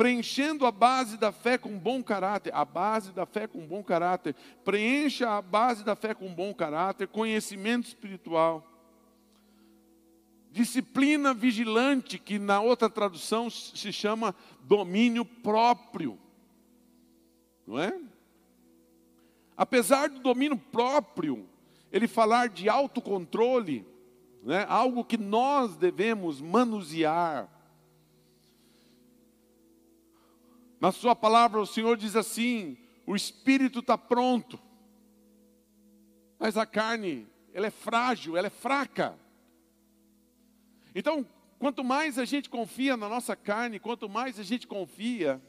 [0.00, 4.34] Preenchendo a base da fé com bom caráter, a base da fé com bom caráter,
[4.64, 8.66] preencha a base da fé com bom caráter, conhecimento espiritual,
[10.50, 16.18] disciplina vigilante, que na outra tradução se chama domínio próprio,
[17.66, 18.00] não é?
[19.54, 21.46] Apesar do domínio próprio,
[21.92, 23.86] ele falar de autocontrole,
[24.42, 24.64] né?
[24.66, 27.50] algo que nós devemos manusear,
[30.80, 34.58] Na sua palavra, o Senhor diz assim: o espírito está pronto,
[36.38, 39.18] mas a carne, ela é frágil, ela é fraca.
[40.94, 41.26] Então,
[41.58, 45.40] quanto mais a gente confia na nossa carne, quanto mais a gente confia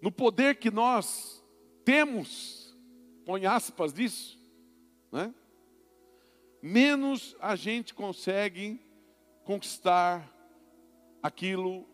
[0.00, 1.44] no poder que nós
[1.84, 2.76] temos,
[3.26, 4.38] põe aspas disso,
[5.12, 5.34] né?
[6.62, 8.80] menos a gente consegue
[9.44, 10.32] conquistar
[11.22, 11.86] aquilo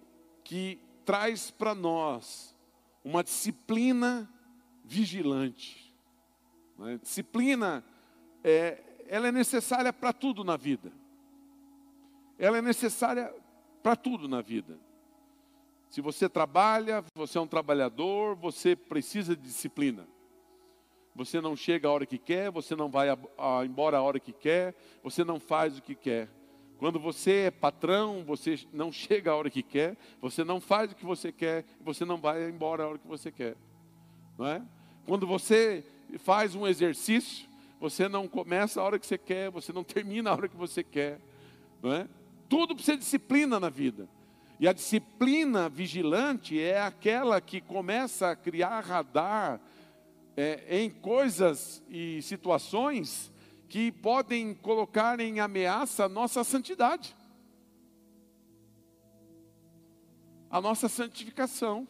[0.44, 2.54] que traz para nós
[3.02, 4.30] uma disciplina
[4.84, 5.92] vigilante.
[6.78, 6.98] Né?
[7.02, 7.84] Disciplina,
[8.42, 10.92] é, ela é necessária para tudo na vida.
[12.38, 13.34] Ela é necessária
[13.82, 14.78] para tudo na vida.
[15.88, 20.06] Se você trabalha, você é um trabalhador, você precisa de disciplina.
[21.14, 23.08] Você não chega a hora que quer, você não vai
[23.64, 26.28] embora a hora que quer, você não faz o que quer.
[26.78, 30.94] Quando você é patrão, você não chega a hora que quer, você não faz o
[30.94, 33.56] que você quer, você não vai embora a hora que você quer.
[34.36, 34.62] Não é?
[35.06, 35.84] Quando você
[36.18, 37.48] faz um exercício,
[37.80, 40.82] você não começa a hora que você quer, você não termina a hora que você
[40.82, 41.20] quer.
[41.82, 42.08] Não é?
[42.48, 44.08] Tudo precisa de disciplina na vida.
[44.58, 49.60] E a disciplina vigilante é aquela que começa a criar radar
[50.36, 53.32] é, em coisas e situações
[53.74, 57.12] que podem colocar em ameaça a nossa santidade,
[60.48, 61.88] a nossa santificação,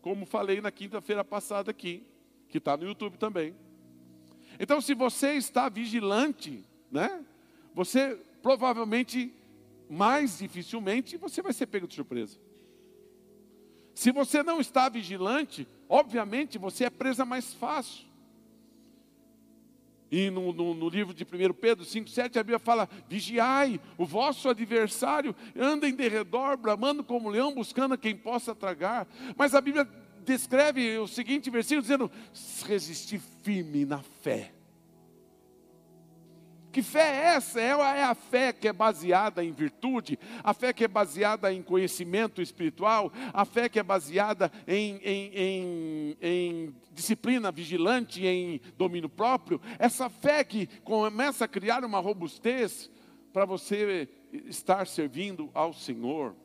[0.00, 2.06] como falei na quinta-feira passada aqui,
[2.48, 3.56] que está no YouTube também.
[4.60, 7.24] Então, se você está vigilante, né,
[7.74, 9.34] você provavelmente,
[9.90, 12.38] mais dificilmente, você vai ser pego de surpresa.
[13.96, 18.06] Se você não está vigilante, obviamente você é presa mais fácil.
[20.10, 24.48] E no, no, no, livro de 1 Pedro 5,7 a Bíblia fala: Vigiai, o vosso
[24.48, 29.06] adversário anda em derredor, bramando como leão, buscando quem possa tragar.
[29.36, 29.88] Mas a Bíblia
[30.24, 32.10] descreve o seguinte versículo dizendo:
[32.66, 34.55] resistir firme na fé.
[36.76, 37.58] Que fé é essa?
[37.58, 41.62] É, é a fé que é baseada em virtude, a fé que é baseada em
[41.62, 49.08] conhecimento espiritual, a fé que é baseada em, em, em, em disciplina vigilante, em domínio
[49.08, 49.58] próprio.
[49.78, 52.90] Essa fé que começa a criar uma robustez
[53.32, 56.36] para você estar servindo ao Senhor.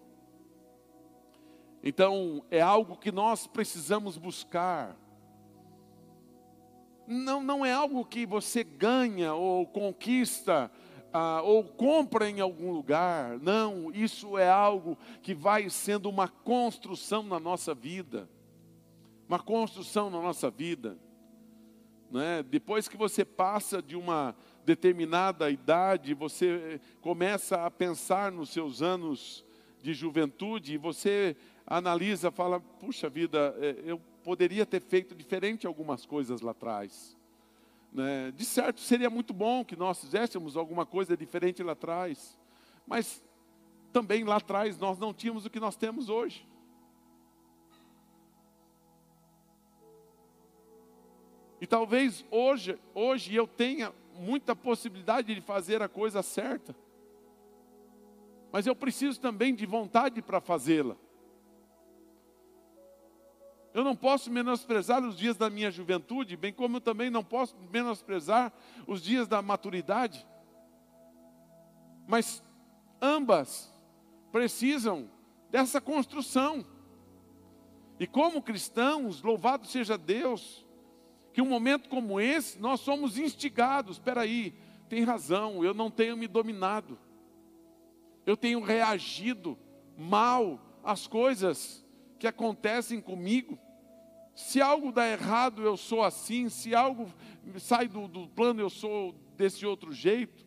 [1.84, 4.96] Então, é algo que nós precisamos buscar
[7.08, 10.72] não, não é algo que você ganha ou conquista
[11.14, 13.38] ah, ou compra em algum lugar.
[13.40, 18.30] Não, isso é algo que vai sendo uma construção na nossa vida.
[19.28, 20.98] Uma construção na nossa vida.
[22.10, 22.44] Né?
[22.44, 24.36] Depois que você passa de uma
[24.66, 29.46] determinada idade, você começa a pensar nos seus anos
[29.82, 31.36] de juventude e você
[31.66, 37.15] analisa, fala: puxa vida, é, eu poderia ter feito diferente algumas coisas lá atrás.
[37.91, 38.31] Né?
[38.31, 42.38] De certo, seria muito bom que nós fizéssemos alguma coisa diferente lá atrás,
[42.88, 43.23] mas
[43.91, 46.47] também lá atrás nós não tínhamos o que nós temos hoje.
[51.60, 56.75] E talvez hoje, hoje eu tenha muita possibilidade de fazer a coisa certa.
[58.51, 60.97] Mas eu preciso também de vontade para fazê-la.
[63.73, 67.55] Eu não posso menosprezar os dias da minha juventude, bem como eu também não posso
[67.71, 68.51] menosprezar
[68.86, 70.27] os dias da maturidade.
[72.05, 72.43] Mas
[73.01, 73.73] ambas
[74.31, 75.10] precisam
[75.49, 76.65] dessa construção.
[77.99, 80.65] E como cristãos, louvado seja Deus,
[81.31, 83.97] que um momento como esse nós somos instigados.
[83.97, 84.53] Espera aí,
[84.89, 86.99] tem razão, eu não tenho me dominado.
[88.25, 89.57] Eu tenho reagido
[89.97, 91.81] mal às coisas
[92.21, 93.57] que acontecem comigo.
[94.36, 96.49] Se algo dá errado, eu sou assim.
[96.49, 97.12] Se algo
[97.57, 100.45] sai do, do plano, eu sou desse outro jeito.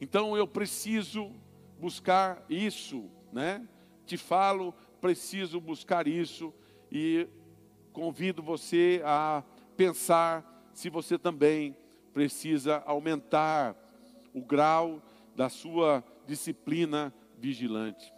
[0.00, 1.30] Então eu preciso
[1.78, 3.68] buscar isso, né?
[4.04, 6.52] Te falo, preciso buscar isso
[6.90, 7.28] e
[7.92, 9.44] convido você a
[9.76, 11.76] pensar se você também
[12.12, 13.76] precisa aumentar
[14.34, 15.00] o grau
[15.36, 18.15] da sua disciplina vigilante.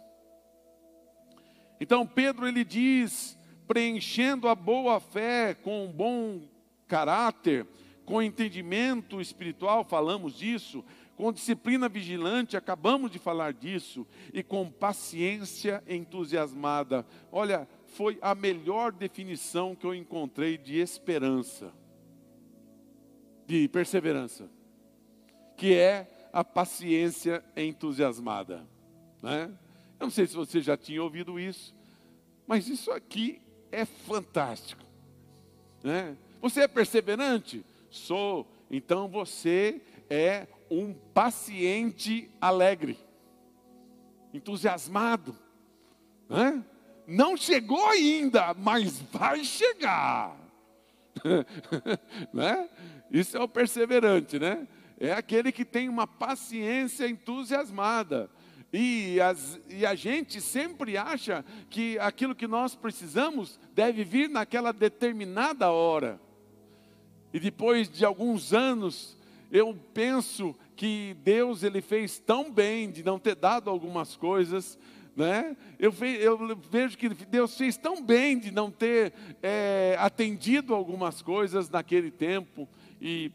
[1.79, 3.37] Então Pedro ele diz,
[3.67, 6.41] preenchendo a boa fé com um bom
[6.87, 7.65] caráter,
[8.05, 10.83] com entendimento espiritual, falamos disso,
[11.15, 17.05] com disciplina vigilante, acabamos de falar disso, e com paciência entusiasmada.
[17.31, 21.73] Olha, foi a melhor definição que eu encontrei de esperança,
[23.45, 24.49] de perseverança,
[25.57, 28.65] que é a paciência entusiasmada.
[29.21, 29.51] Né?
[29.99, 31.75] Eu não sei se você já tinha ouvido isso,
[32.47, 34.83] mas isso aqui é fantástico.
[35.83, 36.15] Né?
[36.41, 37.65] Você é perseverante?
[37.89, 38.47] Sou.
[38.71, 42.97] Então você é um paciente alegre,
[44.33, 45.35] entusiasmado.
[46.29, 46.63] Né?
[47.05, 50.37] Não chegou ainda, mas vai chegar.
[52.31, 52.69] né?
[53.11, 54.67] Isso é o perseverante, né?
[54.99, 58.29] É aquele que tem uma paciência entusiasmada.
[58.71, 64.71] E, as, e, a gente sempre acha que aquilo que nós precisamos deve vir naquela
[64.71, 66.21] determinada hora.
[67.33, 69.17] E depois de alguns anos,
[69.51, 74.77] eu penso que Deus ele fez tão bem de não ter dado algumas coisas,
[75.15, 75.57] né?
[75.79, 81.69] Eu, eu vejo que Deus fez tão bem de não ter é, atendido algumas coisas
[81.69, 82.69] naquele tempo
[83.01, 83.31] e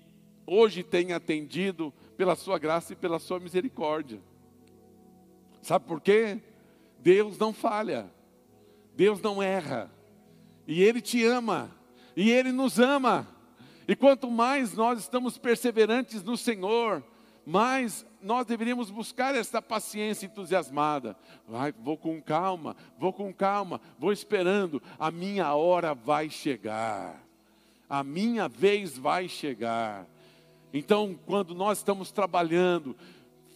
[0.46, 4.20] hoje tem atendido pela sua graça e pela sua misericórdia.
[5.64, 6.38] Sabe por quê?
[7.00, 8.12] Deus não falha,
[8.94, 9.90] Deus não erra,
[10.66, 11.70] e Ele te ama,
[12.14, 13.26] e Ele nos ama.
[13.88, 17.02] E quanto mais nós estamos perseverantes no Senhor,
[17.46, 21.16] mais nós deveríamos buscar essa paciência entusiasmada.
[21.48, 27.24] Vai, vou com calma, vou com calma, vou esperando, a minha hora vai chegar,
[27.88, 30.06] a minha vez vai chegar.
[30.74, 32.96] Então, quando nós estamos trabalhando,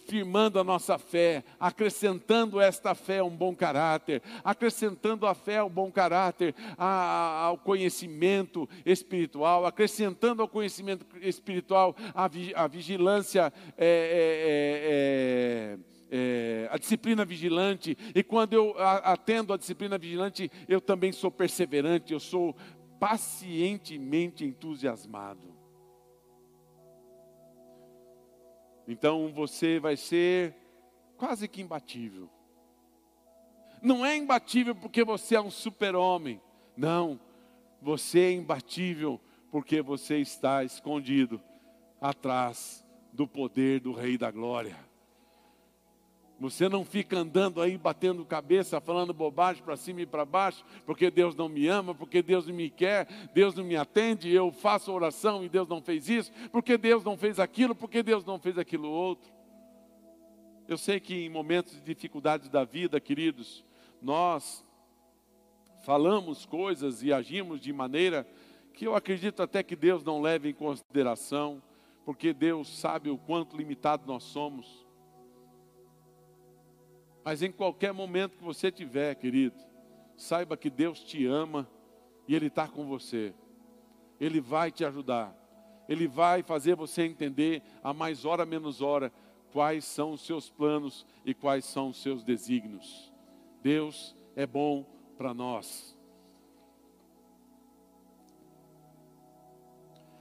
[0.09, 5.69] firmando a nossa fé, acrescentando esta fé a um bom caráter, acrescentando a fé ao
[5.69, 13.53] bom caráter, a, ao conhecimento espiritual, acrescentando ao conhecimento espiritual a, a vigilância.
[13.77, 20.81] É, é, é, é, a disciplina vigilante, e quando eu atendo a disciplina vigilante, eu
[20.81, 22.57] também sou perseverante, eu sou
[22.99, 25.58] pacientemente entusiasmado.
[28.89, 30.57] Então você vai ser
[31.19, 32.31] quase que imbatível.
[33.83, 36.41] Não é imbatível porque você é um super-homem.
[36.75, 37.21] Não.
[37.83, 39.21] Você é imbatível
[39.51, 41.41] porque você está escondido
[42.01, 44.88] atrás do poder do Rei da Glória.
[46.41, 51.11] Você não fica andando aí batendo cabeça, falando bobagem para cima e para baixo, porque
[51.11, 54.93] Deus não me ama, porque Deus não me quer, Deus não me atende, eu faço
[54.93, 58.57] oração e Deus não fez isso, porque Deus não fez aquilo, porque Deus não fez
[58.57, 59.29] aquilo outro.
[60.69, 63.65] Eu sei que em momentos de dificuldades da vida, queridos,
[64.01, 64.65] nós
[65.83, 68.25] falamos coisas e agimos de maneira
[68.75, 71.61] que eu acredito até que Deus não leve em consideração,
[72.05, 74.87] porque Deus sabe o quanto limitado nós somos.
[77.29, 79.55] Mas em qualquer momento que você tiver, querido,
[80.17, 81.69] saiba que Deus te ama
[82.27, 83.35] e Ele está com você.
[84.19, 85.37] Ele vai te ajudar.
[85.87, 89.13] Ele vai fazer você entender, a mais hora menos hora,
[89.53, 93.13] quais são os seus planos e quais são os seus desígnios.
[93.63, 94.87] Deus é bom
[95.19, 95.95] para nós.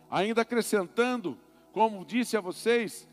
[0.10, 1.38] Ainda acrescentando,
[1.72, 3.08] como disse a vocês,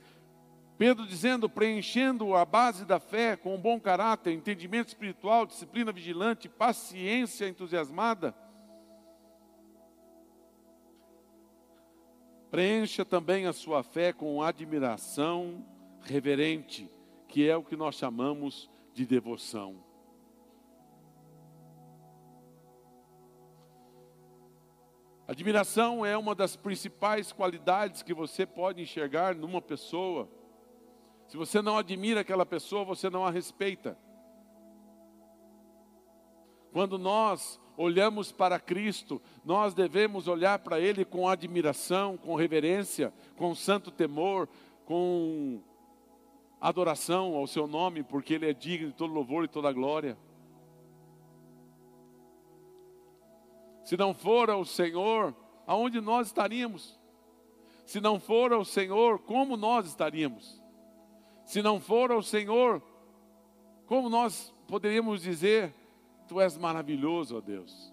[0.84, 6.46] Pedro dizendo, preenchendo a base da fé com um bom caráter, entendimento espiritual, disciplina vigilante,
[6.46, 8.34] paciência entusiasmada.
[12.50, 15.66] Preencha também a sua fé com admiração
[16.02, 16.90] reverente,
[17.28, 19.82] que é o que nós chamamos de devoção.
[25.26, 30.43] Admiração é uma das principais qualidades que você pode enxergar numa pessoa.
[31.34, 33.98] Se você não admira aquela pessoa, você não a respeita.
[36.72, 43.52] Quando nós olhamos para Cristo, nós devemos olhar para Ele com admiração, com reverência, com
[43.52, 44.48] santo temor,
[44.84, 45.60] com
[46.60, 50.16] adoração ao Seu nome, porque Ele é digno de todo louvor e toda glória.
[53.82, 55.34] Se não for o Senhor,
[55.66, 56.96] aonde nós estaríamos?
[57.84, 60.62] Se não for o Senhor, como nós estaríamos?
[61.44, 62.82] Se não for o Senhor,
[63.86, 65.74] como nós poderíamos dizer,
[66.26, 67.92] Tu és maravilhoso, ó Deus?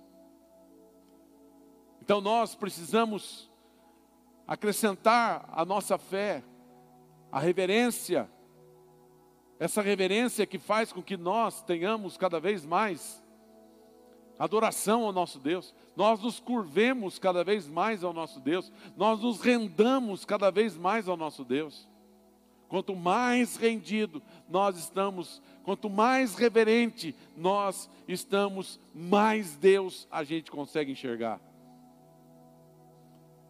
[2.01, 3.49] Então nós precisamos
[4.47, 6.43] acrescentar a nossa fé,
[7.31, 8.29] a reverência,
[9.59, 13.21] essa reverência que faz com que nós tenhamos cada vez mais
[14.39, 19.39] adoração ao nosso Deus, nós nos curvemos cada vez mais ao nosso Deus, nós nos
[19.39, 21.87] rendamos cada vez mais ao nosso Deus.
[22.71, 30.93] Quanto mais rendido nós estamos, quanto mais reverente nós estamos, mais Deus a gente consegue
[30.93, 31.39] enxergar.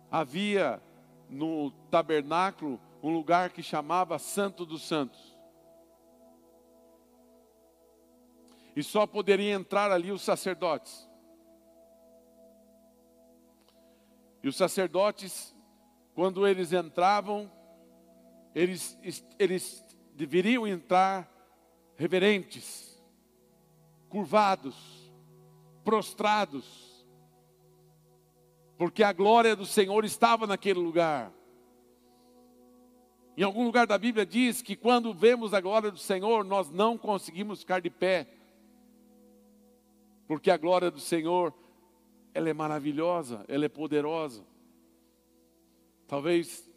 [0.09, 0.81] Havia
[1.29, 5.31] no tabernáculo um lugar que chamava Santo dos Santos.
[8.75, 11.07] e só poderiam entrar ali os sacerdotes.
[14.43, 15.55] E os sacerdotes,
[16.15, 17.51] quando eles entravam,
[18.53, 18.97] eles,
[19.39, 19.83] eles
[20.13, 21.29] deveriam entrar
[21.95, 23.01] reverentes,
[24.09, 25.11] curvados,
[25.83, 27.05] prostrados,
[28.77, 31.31] porque a glória do Senhor estava naquele lugar.
[33.37, 36.97] Em algum lugar da Bíblia diz que quando vemos a glória do Senhor, nós não
[36.97, 38.27] conseguimos ficar de pé,
[40.27, 41.53] porque a glória do Senhor,
[42.33, 44.45] ela é maravilhosa, ela é poderosa.
[46.07, 46.70] Talvez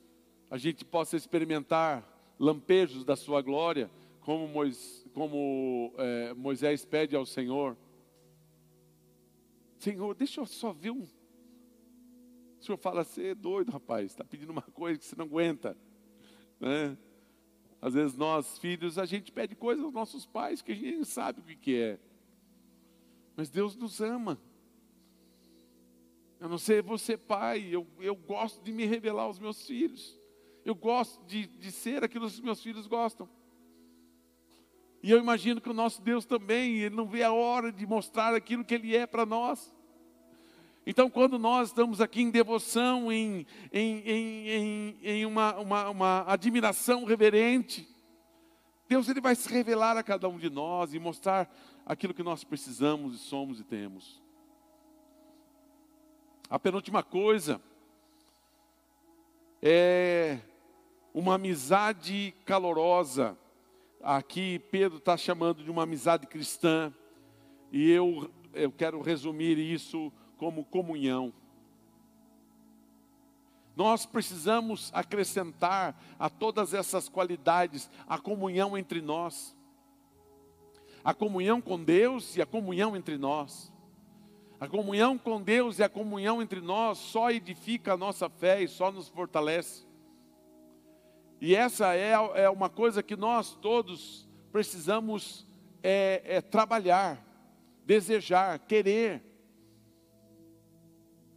[0.55, 3.91] a gente possa experimentar lampejos da sua glória,
[4.21, 7.77] como Moisés, como, é, Moisés pede ao Senhor.
[9.81, 11.03] Senhor, deixa eu só ver um.
[12.61, 15.77] O Senhor fala, você é doido, rapaz, está pedindo uma coisa que você não aguenta.
[16.61, 16.97] Né?
[17.83, 21.05] Às vezes nós, filhos, a gente pede coisas aos nossos pais que a gente nem
[21.05, 21.99] sabe o que, que é.
[23.35, 24.41] Mas Deus nos ama.
[26.39, 30.23] Eu não sei você, pai, eu, eu gosto de me revelar aos meus filhos.
[30.65, 33.29] Eu gosto de, de ser aquilo que os meus filhos gostam.
[35.03, 38.35] E eu imagino que o nosso Deus também, Ele não vê a hora de mostrar
[38.35, 39.75] aquilo que Ele é para nós.
[40.87, 47.05] Então, quando nós estamos aqui em devoção, em, em, em, em, uma, uma, uma admiração
[47.05, 47.89] reverente,
[48.87, 51.51] Deus ele vai se revelar a cada um de nós e mostrar
[51.87, 54.23] aquilo que nós precisamos e somos e temos.
[56.51, 57.61] A penúltima coisa
[59.63, 60.39] é
[61.15, 63.39] uma amizade calorosa.
[64.03, 66.93] Aqui Pedro está chamando de uma amizade cristã,
[67.73, 71.33] e eu, eu quero resumir isso como comunhão.
[73.75, 79.57] Nós precisamos acrescentar a todas essas qualidades a comunhão entre nós
[81.05, 83.71] a comunhão com Deus e a comunhão entre nós.
[84.59, 88.69] A comunhão com Deus e a comunhão entre nós só edifica a nossa fé e
[88.69, 89.85] só nos fortalece.
[91.45, 95.47] E essa é, é uma coisa que nós todos precisamos
[95.83, 97.23] é, é, trabalhar,
[97.85, 99.23] desejar, querer.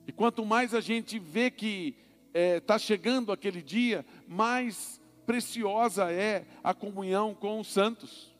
[0.08, 1.94] E quanto mais a gente vê que
[2.34, 8.34] está é, chegando aquele dia, mais preciosa é a comunhão com os santos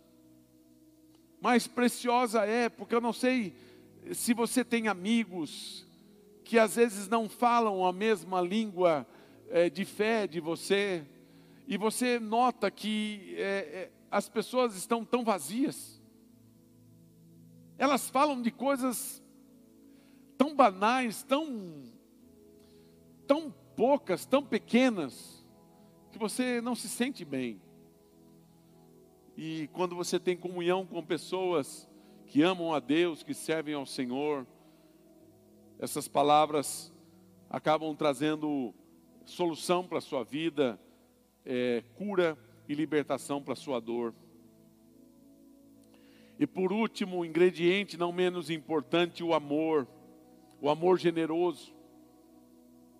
[1.42, 3.54] mais preciosa é, porque eu não sei
[4.14, 5.86] se você tem amigos
[6.46, 9.06] que às vezes não falam a mesma língua
[9.50, 11.06] é, de fé de você,
[11.68, 16.02] e você nota que é, é, as pessoas estão tão vazias,
[17.78, 19.22] elas falam de coisas
[20.38, 21.92] tão banais, tão,
[23.28, 25.46] tão poucas, tão pequenas,
[26.10, 27.62] que você não se sente bem.
[29.36, 31.88] E quando você tem comunhão com pessoas
[32.26, 34.48] que amam a Deus, que servem ao Senhor,
[35.78, 36.94] essas palavras
[37.50, 38.74] acabam trazendo
[39.26, 40.80] solução para a sua vida,
[41.48, 42.38] é, cura
[42.68, 44.14] e libertação para a sua dor.
[46.38, 49.88] E por último, ingrediente não menos importante, o amor,
[50.62, 51.74] o amor generoso,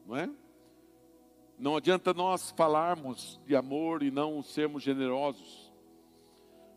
[0.08, 0.30] não é?
[1.60, 5.72] Não adianta nós falarmos de amor e não sermos generosos.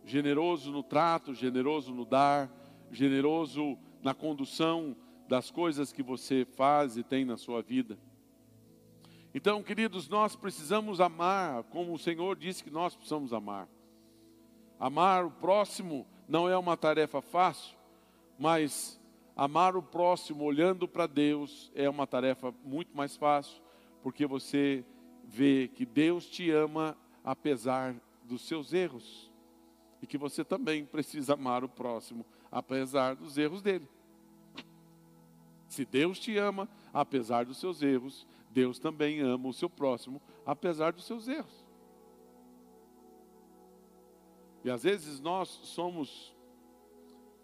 [0.04, 2.50] Generoso no trato, generoso no dar,
[2.90, 4.96] generoso na condução
[5.28, 7.98] das coisas que você faz e tem na sua vida.
[9.32, 13.68] Então, queridos, nós precisamos amar como o Senhor disse que nós precisamos amar.
[14.78, 17.76] Amar o próximo não é uma tarefa fácil,
[18.36, 19.00] mas
[19.36, 23.62] amar o próximo olhando para Deus é uma tarefa muito mais fácil,
[24.02, 24.84] porque você
[25.24, 29.30] vê que Deus te ama apesar dos seus erros
[30.02, 33.88] e que você também precisa amar o próximo apesar dos erros dele.
[35.68, 40.92] Se Deus te ama apesar dos seus erros, Deus também ama o seu próximo apesar
[40.92, 41.64] dos seus erros.
[44.64, 46.36] E às vezes nós somos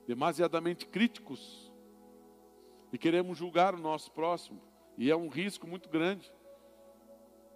[0.07, 1.73] demasiadamente críticos
[2.93, 4.61] e queremos julgar o nosso próximo,
[4.97, 6.33] e é um risco muito grande.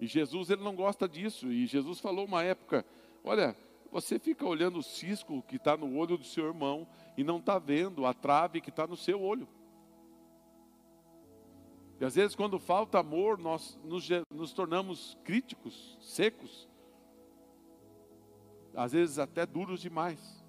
[0.01, 1.53] E Jesus ele não gosta disso.
[1.53, 2.84] E Jesus falou uma época:
[3.22, 3.55] olha,
[3.92, 7.59] você fica olhando o cisco que está no olho do seu irmão e não está
[7.59, 9.46] vendo a trave que está no seu olho.
[12.01, 16.66] E às vezes, quando falta amor, nós nos, nos tornamos críticos, secos,
[18.74, 20.42] às vezes até duros demais.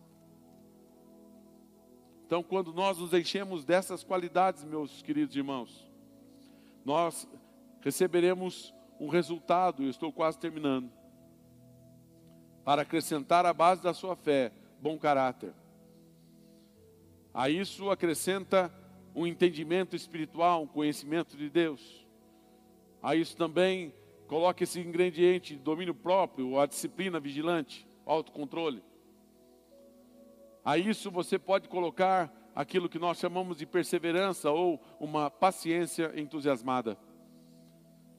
[2.26, 5.92] Então, quando nós nos enchemos dessas qualidades, meus queridos irmãos,
[6.86, 7.28] nós
[7.82, 10.90] receberemos um resultado, eu estou quase terminando,
[12.64, 15.54] para acrescentar à base da sua fé, bom caráter.
[17.34, 18.72] A isso acrescenta
[19.16, 22.06] um entendimento espiritual, um conhecimento de Deus.
[23.02, 23.94] A isso também
[24.28, 28.84] coloque esse ingrediente, domínio próprio, a disciplina vigilante, autocontrole.
[30.64, 36.98] A isso você pode colocar aquilo que nós chamamos de perseverança ou uma paciência entusiasmada.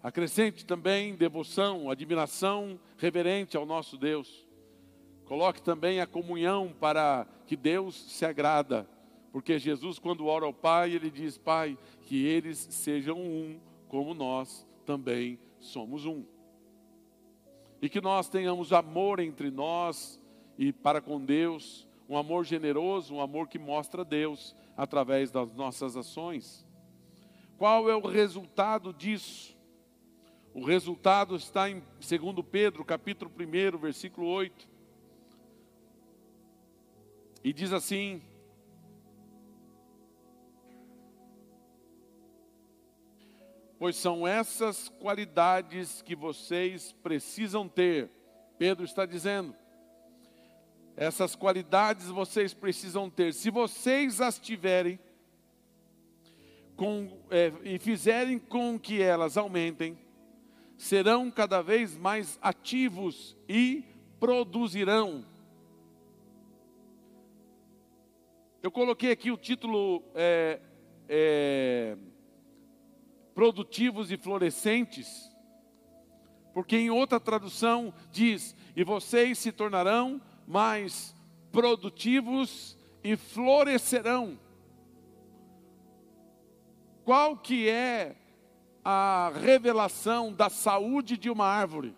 [0.02, 4.46] Acrescente também devoção, admiração reverente ao nosso Deus.
[5.26, 8.88] Coloque também a comunhão para que Deus se agrada.
[9.32, 13.58] Porque Jesus, quando ora ao Pai, ele diz: Pai, que eles sejam um,
[13.88, 16.24] como nós também somos um.
[17.80, 20.20] E que nós tenhamos amor entre nós
[20.58, 25.96] e para com Deus, um amor generoso, um amor que mostra Deus através das nossas
[25.96, 26.66] ações.
[27.56, 29.56] Qual é o resultado disso?
[30.54, 34.68] O resultado está em 2 Pedro, capítulo 1, versículo 8.
[37.42, 38.20] E diz assim:
[43.82, 48.08] Pois são essas qualidades que vocês precisam ter.
[48.56, 49.56] Pedro está dizendo:
[50.96, 53.34] essas qualidades vocês precisam ter.
[53.34, 55.00] Se vocês as tiverem
[56.76, 59.98] com, é, e fizerem com que elas aumentem,
[60.78, 63.82] serão cada vez mais ativos e
[64.20, 65.26] produzirão.
[68.62, 70.60] Eu coloquei aqui o título é,
[71.08, 71.96] é,
[73.34, 75.30] Produtivos e Florescentes,
[76.52, 81.14] porque em outra tradução diz: E vocês se tornarão mais
[81.50, 84.38] produtivos e florescerão.
[87.04, 88.16] Qual que é
[88.84, 91.96] a revelação da saúde de uma árvore?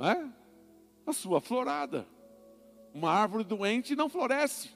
[0.00, 0.28] É?
[1.06, 2.06] A sua florada.
[2.92, 4.70] Uma árvore doente não floresce.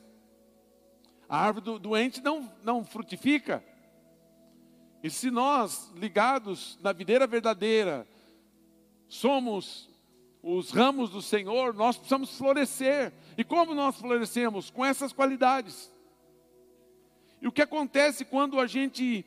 [1.29, 3.65] A árvore doente não, não frutifica.
[5.03, 8.07] E se nós, ligados na videira verdadeira,
[9.09, 9.91] somos
[10.43, 13.13] os ramos do Senhor, nós precisamos florescer.
[13.37, 14.71] E como nós florescemos?
[14.71, 15.93] Com essas qualidades.
[17.41, 19.25] E o que acontece quando a gente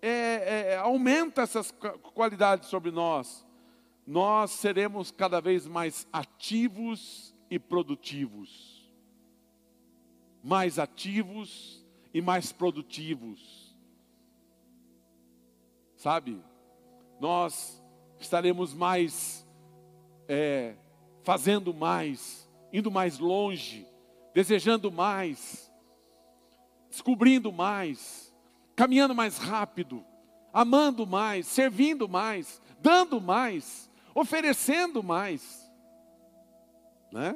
[0.00, 1.72] é, é, aumenta essas
[2.14, 3.44] qualidades sobre nós,
[4.06, 8.88] nós seremos cada vez mais ativos e produtivos.
[10.42, 13.67] Mais ativos e mais produtivos.
[15.98, 16.42] Sabe?
[17.20, 17.84] Nós
[18.18, 19.46] estaremos mais
[20.26, 20.74] é,
[21.22, 23.86] fazendo mais, indo mais longe,
[24.32, 25.70] desejando mais,
[26.88, 28.28] descobrindo mais
[28.78, 30.06] caminhando mais rápido,
[30.52, 35.68] amando mais, servindo mais, dando mais, oferecendo mais.
[37.10, 37.34] Né?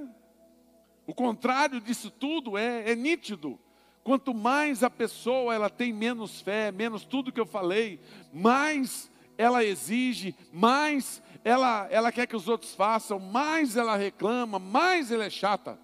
[1.05, 3.59] O contrário disso tudo é, é nítido.
[4.05, 8.00] Quanto mais a pessoa ela tem menos fé, menos tudo que eu falei,
[8.32, 15.11] mais ela exige, mais ela, ela quer que os outros façam, mais ela reclama, mais
[15.11, 15.78] ela é chata.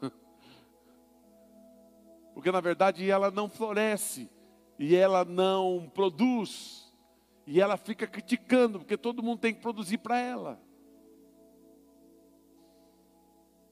[2.34, 4.30] Porque na verdade ela não floresce,
[4.78, 6.92] e ela não produz,
[7.46, 10.60] e ela fica criticando, porque todo mundo tem que produzir para ela.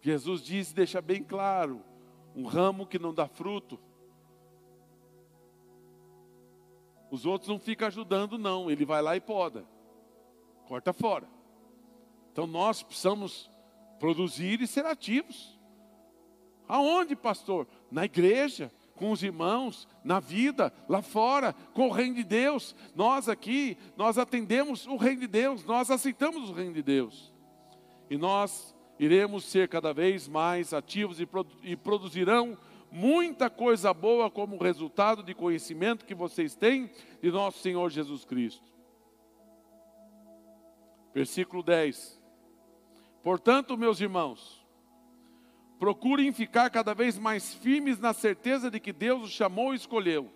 [0.00, 1.82] Jesus diz, deixa bem claro:
[2.34, 3.78] um ramo que não dá fruto,
[7.10, 9.66] os outros não ficam ajudando, não, ele vai lá e poda,
[10.66, 11.28] corta fora.
[12.32, 13.50] Então nós precisamos
[13.98, 15.58] produzir e ser ativos.
[16.66, 17.68] Aonde, pastor?
[17.90, 22.74] Na igreja, com os irmãos, na vida, lá fora, com o reino de Deus.
[22.94, 27.32] Nós aqui, nós atendemos o reino de Deus, nós aceitamos o reino de Deus.
[28.08, 28.71] E nós
[29.02, 32.56] iremos ser cada vez mais ativos e, produ e produzirão
[32.88, 36.88] muita coisa boa como resultado de conhecimento que vocês têm
[37.20, 38.62] de nosso Senhor Jesus Cristo.
[41.12, 42.22] Versículo 10.
[43.24, 44.64] Portanto, meus irmãos,
[45.80, 50.30] procurem ficar cada vez mais firmes na certeza de que Deus os chamou e escolheu.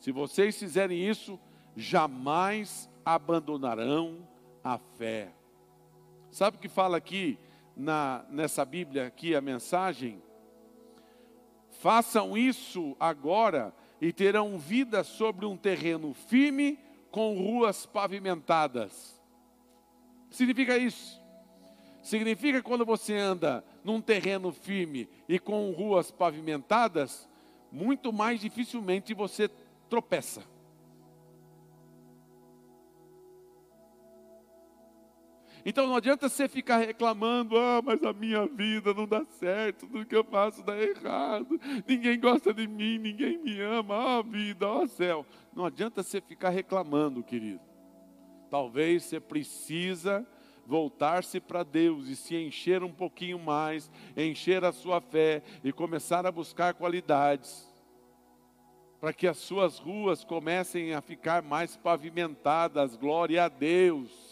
[0.00, 1.38] Se vocês fizerem isso,
[1.76, 4.26] jamais abandonarão
[4.64, 5.32] a fé.
[6.32, 7.38] Sabe o que fala aqui
[7.76, 10.22] na, nessa Bíblia aqui a mensagem,
[11.80, 16.78] façam isso agora e terão vida sobre um terreno firme
[17.10, 19.20] com ruas pavimentadas.
[20.30, 21.22] Significa isso.
[22.02, 27.28] Significa quando você anda num terreno firme e com ruas pavimentadas,
[27.72, 29.48] muito mais dificilmente você
[29.88, 30.42] tropeça.
[35.64, 40.04] Então não adianta você ficar reclamando, ah, mas a minha vida não dá certo, tudo
[40.04, 41.58] que eu faço dá errado,
[41.88, 45.24] ninguém gosta de mim, ninguém me ama, ó oh, vida, ó oh, céu.
[45.54, 47.62] Não adianta você ficar reclamando, querido.
[48.50, 50.26] Talvez você precisa
[50.66, 56.26] voltar-se para Deus e se encher um pouquinho mais, encher a sua fé e começar
[56.26, 57.72] a buscar qualidades,
[59.00, 64.23] para que as suas ruas comecem a ficar mais pavimentadas, glória a Deus.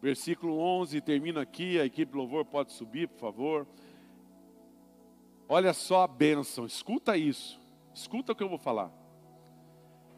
[0.00, 3.66] Versículo 11 termina aqui, a equipe louvor pode subir, por favor.
[5.48, 7.60] Olha só a bênção, escuta isso,
[7.92, 8.92] escuta o que eu vou falar.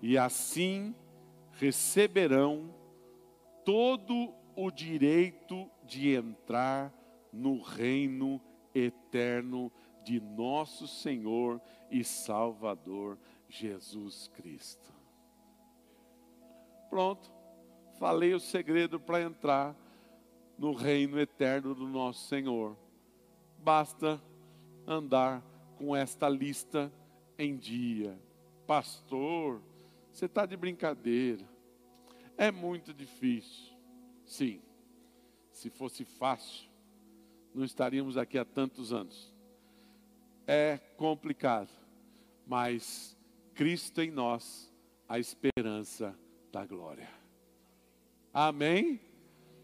[0.02, 0.94] E assim
[1.52, 2.74] receberão
[3.64, 6.92] todo o direito de entrar
[7.32, 8.40] no reino
[8.74, 9.72] eterno
[10.02, 11.60] de nosso Senhor
[11.90, 13.18] e Salvador
[13.48, 14.92] Jesus Cristo.
[16.90, 17.39] Pronto
[18.00, 19.76] falei o segredo para entrar
[20.56, 22.74] no reino eterno do nosso Senhor.
[23.58, 24.18] Basta
[24.86, 25.42] andar
[25.76, 26.90] com esta lista
[27.38, 28.18] em dia.
[28.66, 29.60] Pastor,
[30.10, 31.44] você está de brincadeira.
[32.38, 33.76] É muito difícil.
[34.24, 34.62] Sim,
[35.52, 36.70] se fosse fácil,
[37.54, 39.30] não estaríamos aqui há tantos anos.
[40.46, 41.70] É complicado,
[42.46, 43.14] mas
[43.52, 44.72] Cristo em nós,
[45.06, 46.18] a esperança
[46.50, 47.19] da glória.
[48.32, 49.00] Amém?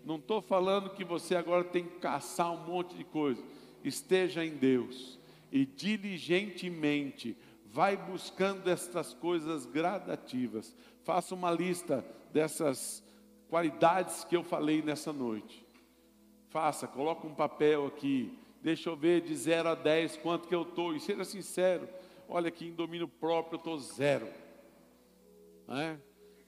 [0.05, 3.43] Não estou falando que você agora tem que caçar um monte de coisa.
[3.83, 5.19] Esteja em Deus
[5.51, 10.75] e diligentemente vai buscando estas coisas gradativas.
[11.05, 13.03] Faça uma lista dessas
[13.49, 15.65] qualidades que eu falei nessa noite.
[16.49, 18.37] Faça, coloque um papel aqui.
[18.63, 20.95] Deixa eu ver de 0 a 10 quanto que eu estou.
[20.95, 21.89] E seja sincero.
[22.29, 24.29] Olha aqui em domínio próprio eu estou zero.
[25.67, 25.99] Não é?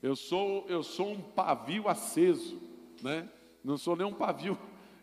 [0.02, 2.60] Eu sou, eu sou um pavio aceso,
[3.02, 3.28] né?
[3.64, 4.56] Não sou nem um pavio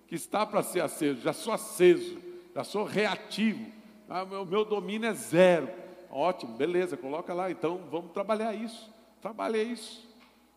[0.08, 2.18] que está para ser aceso, já sou aceso,
[2.54, 3.72] já sou reativo.
[4.08, 5.70] Ah, o meu domínio é zero.
[6.10, 7.52] Ótimo, beleza, coloca lá.
[7.52, 8.94] Então vamos trabalhar isso.
[9.22, 10.08] Trabalhe isso.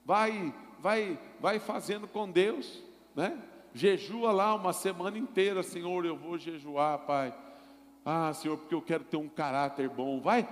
[0.05, 2.83] Vai, vai, vai fazendo com Deus,
[3.17, 3.43] né?
[3.75, 7.35] Jejua lá uma semana inteira, Senhor, eu vou jejuar, Pai.
[8.05, 10.21] Ah, Senhor, porque eu quero ter um caráter bom.
[10.21, 10.49] Vai,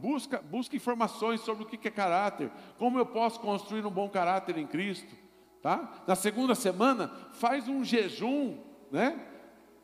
[0.00, 4.56] busca, busca informações sobre o que é caráter, como eu posso construir um bom caráter
[4.56, 5.14] em Cristo,
[5.62, 6.02] tá?
[6.06, 8.56] Na segunda semana, faz um jejum,
[8.90, 9.26] né?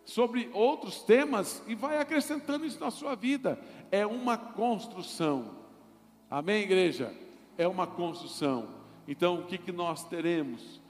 [0.04, 3.60] Sobre outros temas e vai acrescentando isso na sua vida.
[3.90, 5.56] É uma construção.
[6.30, 7.12] Amém, igreja?
[7.58, 8.68] É uma construção.
[9.08, 10.80] Então, o que, que nós teremos?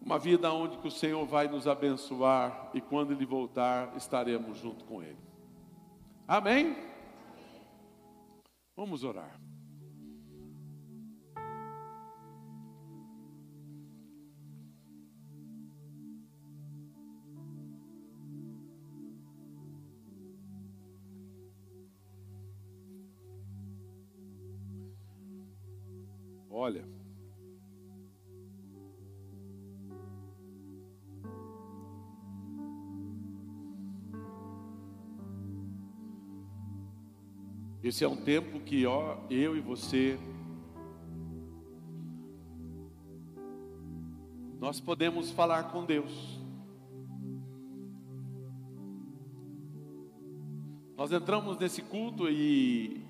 [0.00, 4.84] Uma vida onde que o Senhor vai nos abençoar e quando Ele voltar, estaremos junto
[4.84, 5.18] com Ele.
[6.28, 6.76] Amém?
[8.76, 9.45] Vamos orar.
[37.96, 40.18] Esse é um tempo que ó, eu e você
[44.60, 46.38] nós podemos falar com Deus.
[50.94, 53.02] Nós entramos nesse culto e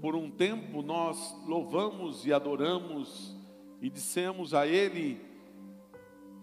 [0.00, 3.32] por um tempo nós louvamos e adoramos
[3.80, 5.20] e dissemos a Ele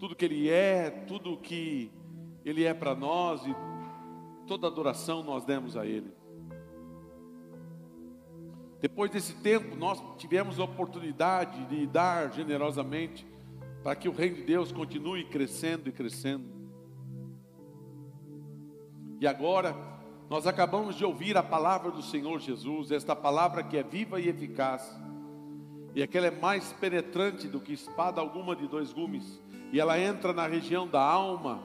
[0.00, 1.92] tudo que Ele é, tudo que
[2.46, 3.54] Ele é para nós e
[4.46, 6.23] toda adoração nós demos a Ele.
[8.84, 13.26] Depois desse tempo, nós tivemos a oportunidade de dar generosamente
[13.82, 16.44] para que o reino de Deus continue crescendo e crescendo.
[19.22, 19.74] E agora,
[20.28, 24.28] nós acabamos de ouvir a palavra do Senhor Jesus, esta palavra que é viva e
[24.28, 24.94] eficaz,
[25.94, 30.34] e aquela é mais penetrante do que espada alguma de dois gumes, e ela entra
[30.34, 31.62] na região da alma,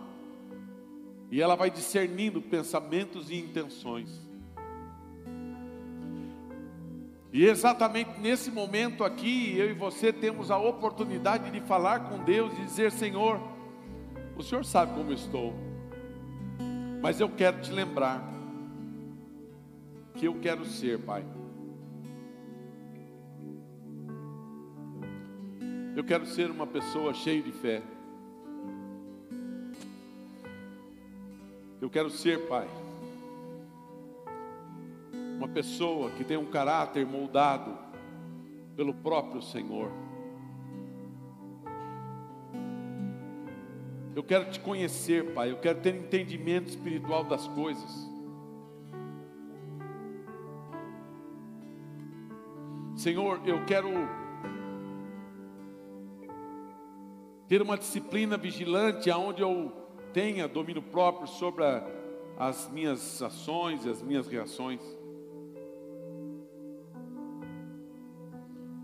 [1.30, 4.29] e ela vai discernindo pensamentos e intenções.
[7.32, 12.52] E exatamente nesse momento aqui, eu e você temos a oportunidade de falar com Deus
[12.54, 13.40] e dizer: Senhor,
[14.36, 15.54] o Senhor sabe como estou,
[17.02, 18.24] mas eu quero te lembrar
[20.16, 21.24] que eu quero ser, Pai.
[25.96, 27.84] Eu quero ser uma pessoa cheia de fé.
[31.80, 32.68] Eu quero ser, Pai
[35.54, 37.78] pessoa que tem um caráter moldado
[38.76, 39.92] pelo próprio Senhor.
[44.16, 45.52] Eu quero te conhecer, Pai.
[45.52, 48.10] Eu quero ter entendimento espiritual das coisas.
[52.96, 53.90] Senhor, eu quero
[57.48, 59.72] ter uma disciplina vigilante aonde eu
[60.12, 61.64] tenha domínio próprio sobre
[62.38, 64.99] as minhas ações e as minhas reações.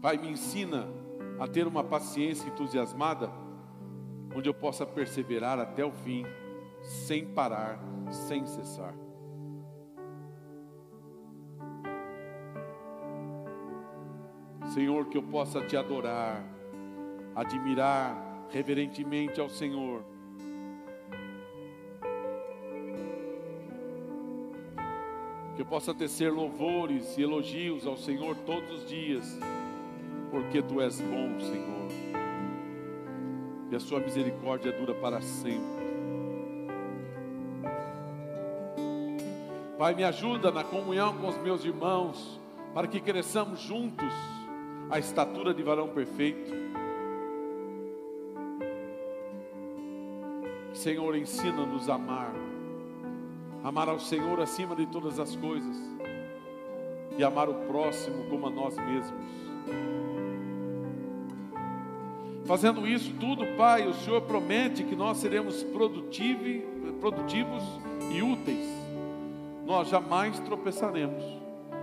[0.05, 0.87] Pai, me ensina
[1.39, 3.27] a ter uma paciência entusiasmada,
[4.35, 6.23] onde eu possa perseverar até o fim,
[6.79, 7.79] sem parar,
[8.11, 8.93] sem cessar.
[14.75, 16.43] Senhor, que eu possa te adorar,
[17.35, 20.05] admirar reverentemente ao Senhor.
[25.55, 29.39] Que eu possa tecer louvores e elogios ao Senhor todos os dias
[30.35, 31.87] porque tu és bom, Senhor,
[33.71, 35.85] e a sua misericórdia dura para sempre.
[39.77, 42.37] Pai, me ajuda na comunhão com os meus irmãos,
[42.73, 44.13] para que cresçamos juntos
[44.89, 46.51] a estatura de varão perfeito.
[50.73, 52.33] Senhor, ensina-nos a amar,
[53.63, 55.77] amar ao Senhor acima de todas as coisas
[57.17, 60.14] e amar o próximo como a nós mesmos.
[62.45, 67.63] Fazendo isso tudo, Pai, o Senhor promete que nós seremos produtivos,
[68.11, 68.67] e úteis.
[69.65, 71.23] Nós jamais tropeçaremos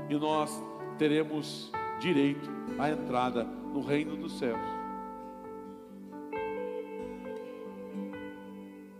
[0.08, 0.62] e nós
[0.98, 2.48] teremos direito
[2.78, 4.60] à entrada no reino dos céus.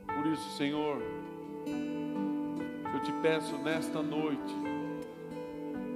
[0.07, 1.01] Por isso, Senhor,
[2.95, 4.55] eu te peço nesta noite,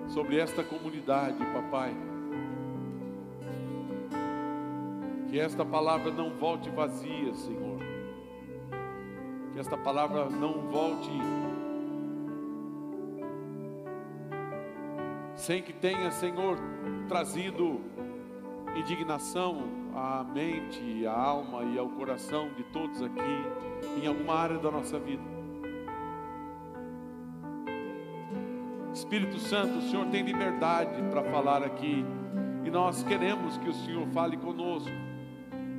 [0.09, 1.93] sobre esta comunidade, papai,
[5.29, 7.79] Que esta palavra não volte vazia, Senhor.
[9.53, 11.11] Que esta palavra não volte
[15.37, 16.59] sem que tenha, Senhor,
[17.09, 17.81] trazido
[18.75, 19.63] indignação
[19.95, 24.99] à mente, à alma e ao coração de todos aqui, em alguma área da nossa
[24.99, 25.23] vida.
[28.93, 32.05] Espírito Santo, o Senhor tem liberdade para falar aqui,
[32.65, 34.91] e nós queremos que o Senhor fale conosco.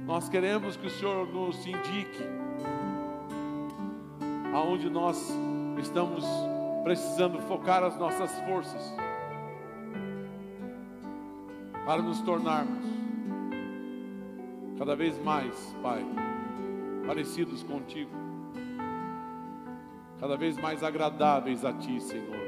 [0.07, 2.23] Nós queremos que o Senhor nos indique
[4.53, 5.29] aonde nós
[5.81, 6.23] estamos
[6.81, 8.95] precisando focar as nossas forças
[11.85, 12.85] para nos tornarmos
[14.77, 16.05] cada vez mais, Pai,
[17.05, 18.11] parecidos contigo,
[20.21, 22.47] cada vez mais agradáveis a Ti, Senhor.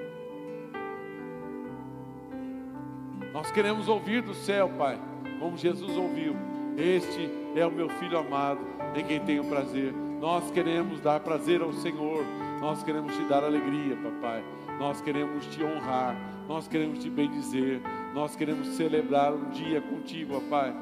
[3.34, 4.98] Nós queremos ouvir do céu, Pai,
[5.42, 6.36] como Jesus ouviu.
[6.78, 7.30] Este
[7.60, 8.62] é o meu filho amado,
[8.96, 9.94] em quem tenho prazer.
[9.94, 12.24] Nós queremos dar prazer ao Senhor,
[12.62, 14.44] nós queremos te dar alegria, papai.
[14.80, 16.16] Nós queremos te honrar,
[16.48, 17.82] nós queremos te bendizer,
[18.14, 20.74] nós queremos celebrar um dia contigo, papai.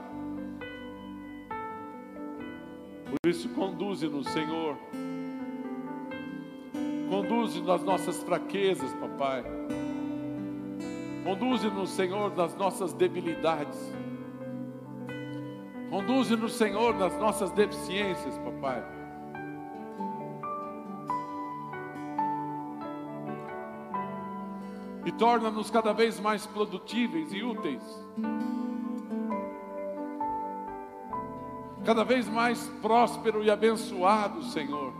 [3.05, 4.77] Por isso, conduze-nos, Senhor.
[7.09, 9.43] Conduze-nos nas nossas fraquezas, papai.
[11.23, 13.91] Conduze-nos, Senhor, nas nossas debilidades.
[15.89, 18.83] Conduze-nos, Senhor, nas nossas deficiências, papai.
[25.05, 27.81] E torna-nos cada vez mais produtíveis e úteis.
[31.85, 34.93] Cada vez mais próspero e abençoado, Senhor.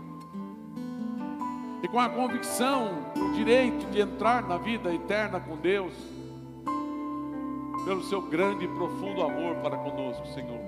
[1.83, 5.93] E com a convicção, o direito de entrar na vida eterna com Deus
[7.85, 10.59] pelo seu grande e profundo amor para conosco, Senhor.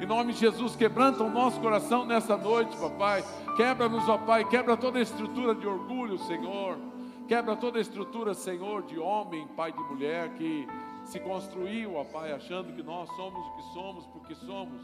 [0.00, 3.24] Em nome de Jesus, quebranta o nosso coração nessa noite, papai.
[3.56, 6.76] Quebra-nos, ó Pai, quebra toda a estrutura de orgulho, Senhor.
[7.28, 10.66] Quebra toda a estrutura, Senhor, de homem, pai de mulher que
[11.04, 14.82] se construiu, ó Pai, achando que nós somos o que somos porque somos.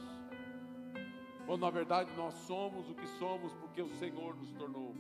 [1.47, 4.95] Quando na verdade nós somos o que somos porque o Senhor nos tornou.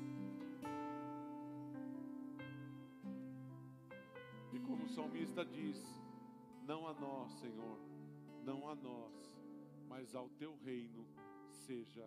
[4.66, 5.80] Como o salmista diz:
[6.66, 7.78] Não a nós, Senhor,
[8.44, 9.36] não a nós,
[9.88, 11.06] mas ao teu reino
[11.50, 12.06] seja.